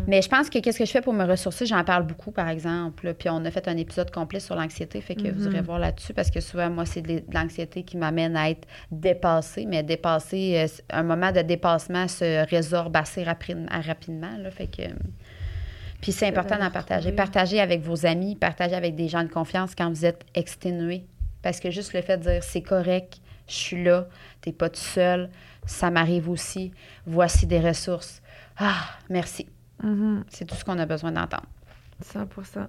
[0.07, 2.49] Mais je pense que qu'est-ce que je fais pour me ressourcer, j'en parle beaucoup, par
[2.49, 3.13] exemple.
[3.13, 5.51] Puis on a fait un épisode complet sur l'anxiété, fait que vous Mhm.
[5.53, 8.67] irez voir là-dessus parce que souvent, moi, c'est de de l'anxiété qui m'amène à être
[8.91, 9.65] dépassée.
[9.67, 14.35] Mais dépassée, euh, un moment de dépassement se résorbe assez rapide- rapidement.
[14.39, 14.83] Là, fait que.
[16.05, 17.11] Puis c'est important de d'en partager.
[17.13, 21.03] Partager avec vos amis, partager avec des gens de confiance quand vous êtes exténué.
[21.41, 24.05] Parce que juste le fait de dire c'est correct, je suis là,
[24.39, 25.31] t'es pas tout seul,
[25.65, 26.71] ça m'arrive aussi,
[27.07, 28.21] voici des ressources.
[28.59, 29.47] Ah, merci.
[29.81, 30.23] Mhm.
[30.29, 31.47] C'est tout ce qu'on a besoin d'entendre.
[32.03, 32.67] 100%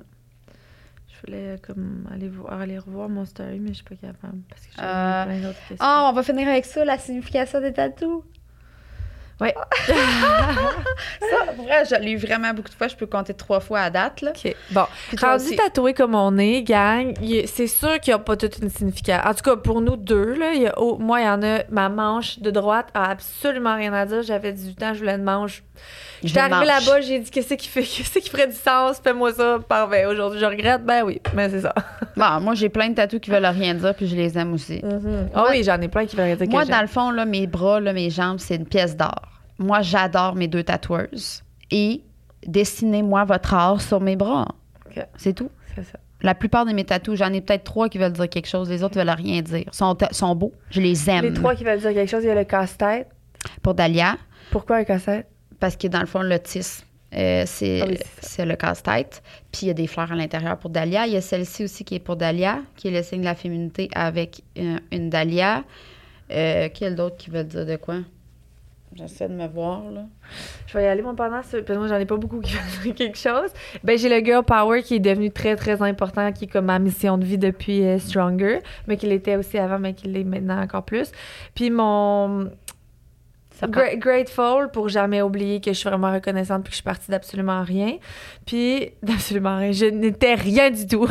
[1.09, 4.63] Je voulais comme aller, voir, aller revoir mon story, mais je suis pas capable parce
[4.63, 5.77] que j'ai Euh, plein d'autres questions.
[5.87, 8.23] Oh, on va finir avec ça, la signification des tatous.
[9.41, 9.55] Ouais.
[9.89, 12.89] Ça, pour vrai, je l'ai eu vraiment beaucoup de fois.
[12.89, 14.23] Je peux compter trois fois à date.
[14.23, 14.31] Là.
[14.31, 14.55] OK.
[14.71, 14.85] Bon,
[15.21, 17.15] rendu tatoué comme on est, gang,
[17.47, 19.29] c'est sûr qu'il n'y a pas toute une signification.
[19.29, 21.43] En tout cas, pour nous deux, là, il y a, oh, moi, il y en
[21.43, 24.23] a, ma manche de droite a absolument rien à dire.
[24.23, 25.63] J'avais 18 ans, je voulais une manche.
[26.23, 29.59] J'étais arrivée là-bas, j'ai dit qu'est-ce qui fait, qu'est-ce qui ferait du sens, fais-moi ça,
[29.69, 30.07] parfait.
[30.07, 31.75] Aujourd'hui, je regrette, ben oui, mais c'est ça.
[32.17, 34.83] Bon, moi, j'ai plein de tatous qui veulent rien dire, puis je les aime aussi.
[35.35, 37.47] Ah oui, j'en ai plein qui veulent dire que Moi, dans le fond, là, mes
[37.47, 39.21] bras, là, mes jambes, c'est une pièce d'or.
[39.59, 41.43] Moi, j'adore mes deux tatoueuses.
[41.71, 42.01] Et
[42.47, 44.49] dessinez-moi votre art sur mes bras.
[45.17, 45.51] C'est tout.
[45.75, 45.99] C'est ça.
[46.23, 48.83] La plupart de mes tatous, j'en ai peut-être trois qui veulent dire quelque chose, les
[48.83, 49.59] autres veulent rien dire.
[49.59, 51.25] Ils sont, sont beaux, je les aime.
[51.25, 53.09] Les trois qui veulent dire quelque chose, il y a le casse-tête.
[53.63, 54.17] Pour Dahlia,
[54.51, 55.27] Pourquoi un casse-tête?
[55.61, 56.85] Parce que dans le fond, l'autisme,
[57.15, 59.23] euh, c'est Ah oui, c'est le casse-tête.
[59.53, 61.07] Puis il y a des fleurs à l'intérieur pour Dahlia.
[61.07, 63.35] Il y a celle-ci aussi qui est pour Dahlia, qui est le signe de la
[63.35, 65.65] féminité avec euh, une Dahlia.
[66.31, 67.97] Euh, quel d'autre qui veut dire de quoi?
[68.95, 70.07] J'essaie de me voir, là.
[70.67, 72.83] Je vais y aller, mon pendant, parce que moi, j'en ai pas beaucoup qui veulent
[72.83, 73.51] dire quelque chose.
[73.85, 76.79] Ben, j'ai le Girl Power qui est devenu très, très important, qui est comme ma
[76.79, 80.61] mission de vie depuis euh, Stronger, mais qui l'était aussi avant, mais qui l'est maintenant
[80.61, 81.13] encore plus.
[81.55, 82.51] Puis mon
[83.63, 87.11] Gra- Grateful pour jamais oublier que je suis vraiment reconnaissante puis que je suis partie
[87.11, 87.97] d'absolument rien.
[88.45, 89.73] Puis, d'absolument rien.
[89.73, 91.07] Je n'étais rien du tout.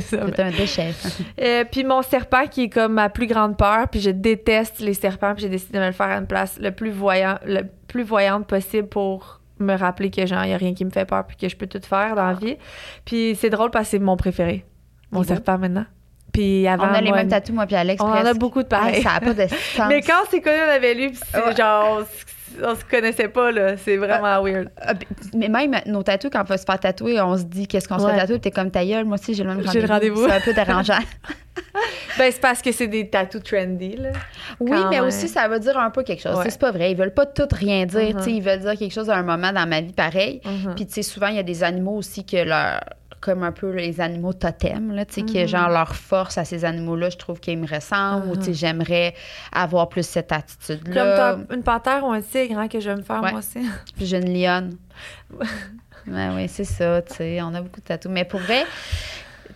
[0.00, 0.92] C'est un déchet.
[1.40, 4.94] euh, puis mon serpent qui est comme ma plus grande peur, puis je déteste les
[4.94, 7.62] serpents, puis j'ai décidé de me le faire à une place le plus voyant, le
[7.88, 11.24] plus voyante possible pour me rappeler que genre y a rien qui me fait peur
[11.26, 12.56] puis que je peux tout faire dans la vie.
[13.04, 14.64] Puis c'est drôle parce que c'est mon préféré,
[15.12, 15.86] mon Il serpent maintenant.
[16.34, 18.02] Puis avant On a les moi, mêmes tatous, moi puis Alex.
[18.02, 19.02] on en a beaucoup de pareils.
[19.02, 19.86] ça n'a pas de sens.
[19.88, 21.56] Mais quand c'est connu, on avait lu, puis c'est Ouais.
[21.56, 22.02] genre
[22.62, 24.68] on, se connaissait pas là, c'est vraiment weird.
[24.80, 27.66] Ah, puis- Mais même nos tatous, quand on va se faire tatouer, on se dit
[27.66, 28.12] qu'est-ce qu'on se Ouais.
[28.12, 30.26] fait tatouer, t'es comme ta gueule, moi aussi j'ai le même J'ai le rendez-vous.
[30.28, 30.98] C'est un peu dérangeant.
[32.18, 34.10] Ben c'est parce que c'est des tatous trendy là.
[34.60, 35.04] oui, Quand mais même.
[35.06, 36.36] aussi ça veut dire un peu quelque chose.
[36.38, 36.44] Ouais.
[36.48, 36.92] C'est pas vrai.
[36.92, 38.20] Ils veulent pas tout rien dire.
[38.22, 40.40] Sais, Ils veulent dire quelque chose à un moment dans ma vie pareil.
[40.44, 40.74] Mhm.
[40.76, 42.80] Puis tu sais, souvent, il y a des animaux aussi que leur
[43.24, 45.46] comme un peu les animaux totems, là, tu sais, que Mhm.
[45.48, 48.56] genre leur force à ces animaux-là, je trouve qu'ils me ressemblent, ou tu sais, Mhm.
[48.56, 49.14] j'aimerais
[49.50, 51.32] avoir plus cette attitude-là.
[51.36, 53.30] Comme une panthère ou un tigre hein, que je vais me faire Ouais.
[53.30, 53.60] moi aussi.
[53.96, 54.76] Puis j'ai une lionne.
[56.06, 58.12] Ouais, oui, c'est ça, tu sais, on a beaucoup de tatous.
[58.12, 58.66] Mais pour vrai,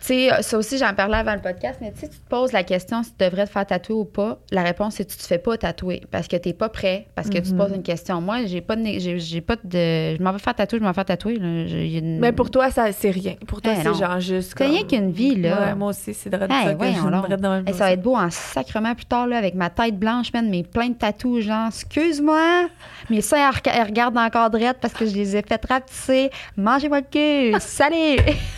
[0.00, 2.52] tu sais, ça aussi, j'en parlais avant le podcast, mais tu sais, tu te poses
[2.52, 4.38] la question si tu devrais te faire tatouer ou pas.
[4.50, 7.06] La réponse, c'est que tu te fais pas tatouer parce que tu n'es pas prêt,
[7.14, 7.58] parce que tu te Mhm.
[7.58, 8.20] poses une question.
[8.20, 8.84] Moi, j'ai pas de.
[8.98, 11.34] J'ai, pas de je m'en vais faire tatouer, je m'en vais faire tatouer.
[11.34, 13.34] une- Mais pour toi, ça c'est rien.
[13.46, 14.54] Pour toi, Eh c'est genre juste.
[14.56, 15.66] C'est rien comme- qu'une vie, là.
[15.68, 18.30] Ouais, moi aussi, c'est de Hey, ça que même Hey, ça va être beau en
[18.30, 22.68] sacrement plus tard, là, avec ma tête blanche, man, mes plein de tatous, genre, excuse-moi,
[23.10, 26.30] mes seins, elles rega- elles regardent encore drette parce que je les ai fait rapetisser.
[26.56, 28.16] Mangez votre cul, salut!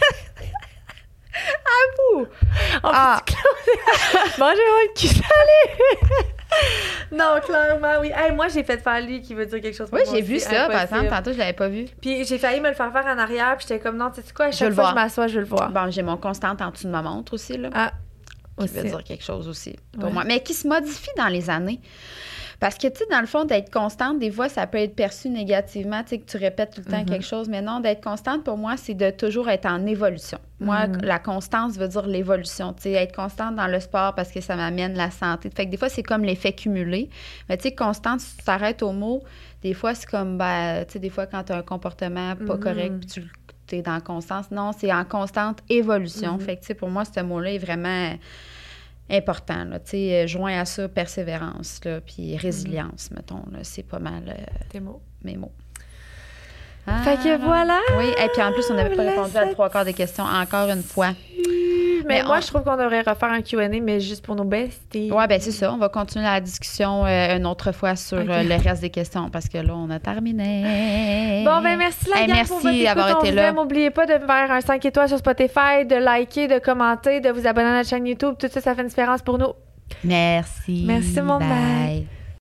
[1.51, 2.27] à vous!
[2.83, 3.21] Ah.
[4.39, 5.89] Mangez-moi le cul salé!
[7.13, 8.11] non, clairement, oui.
[8.15, 9.89] Hey, moi, j'ai fait faire lui qui veut dire quelque chose.
[9.91, 11.87] pour Oui, moi j'ai vu ça, par exemple, tantôt, je l'avais pas vu.
[12.01, 14.33] Puis j'ai failli me le faire faire en arrière, puis j'étais comme, non, tu sais
[14.35, 15.71] quoi, à Je chaque veux fois le que je m'assois, je veux le voir.
[15.71, 17.71] Bon, j'ai mon constante en dessous de ma montre aussi, là.
[17.73, 17.93] Ah,
[18.59, 18.75] qui aussi.
[18.75, 20.11] veut dire quelque chose aussi pour Ouais.
[20.13, 20.25] moi.
[20.27, 21.81] Mais qui se modifie dans les années.
[22.61, 25.31] Parce que, tu sais, dans le fond, d'être constante, des fois, ça peut être perçu
[25.31, 27.07] négativement, tu sais, que tu répètes tout le temps Mhm.
[27.07, 27.49] quelque chose.
[27.49, 30.39] Mais non, d'être constante, pour moi, c'est de toujours être en évolution.
[30.61, 31.01] Moi, Mhm.
[31.03, 32.75] la constance veut dire l'évolution.
[32.75, 35.49] Tu sais, être constante dans le sport parce que ça m'amène la santé.
[35.49, 37.09] Fait que des fois, c'est comme l'effet cumulé.
[37.49, 39.23] Mais tu sais, constante, si tu t'arrêtes au mot,
[39.63, 42.55] des fois, c'est comme, ben, tu sais, des fois, quand tu as un comportement pas
[42.57, 42.61] Mhm.
[42.61, 43.25] correct, puis
[43.67, 44.51] tu es dans la constance.
[44.51, 46.39] Non, c'est en constante évolution.
[46.39, 48.13] Fait que, tu sais, pour moi, ce mot-là est vraiment
[49.11, 49.65] important.
[49.65, 53.45] Là, tu sais, joint à ça, persévérance, là, puis résilience, mettons.
[53.53, 55.03] Là, c'est pas mal euh, Tes mots.
[55.23, 55.53] mes mots.
[57.05, 57.79] Fait que voilà.
[57.99, 60.69] Oui, et puis en plus, on n'avait pas répondu à trois quarts des questions encore
[60.71, 61.11] une fois.
[61.39, 64.43] mais, Mais moi, on- je trouve qu'on devrait refaire un Q&A, mais juste pour nos
[64.45, 65.11] besties.
[65.13, 65.73] Ouais, ben c'est ça.
[65.73, 69.31] On va continuer la discussion euh, une autre fois sur euh, le reste des questions
[69.31, 71.45] parce que là, on a terminé.
[71.45, 73.53] Bon, ben merci la Hey, gang merci d'avoir été là.
[73.53, 77.47] N'oubliez pas de faire un 5 étoiles sur Spotify, de liker, de commenter, de vous
[77.47, 78.35] abonner à notre chaîne YouTube.
[78.39, 79.53] Tout ça, ça fait une différence pour nous.
[80.03, 80.85] Merci.
[80.87, 81.49] Merci, mon Bye.
[81.49, 82.20] bye.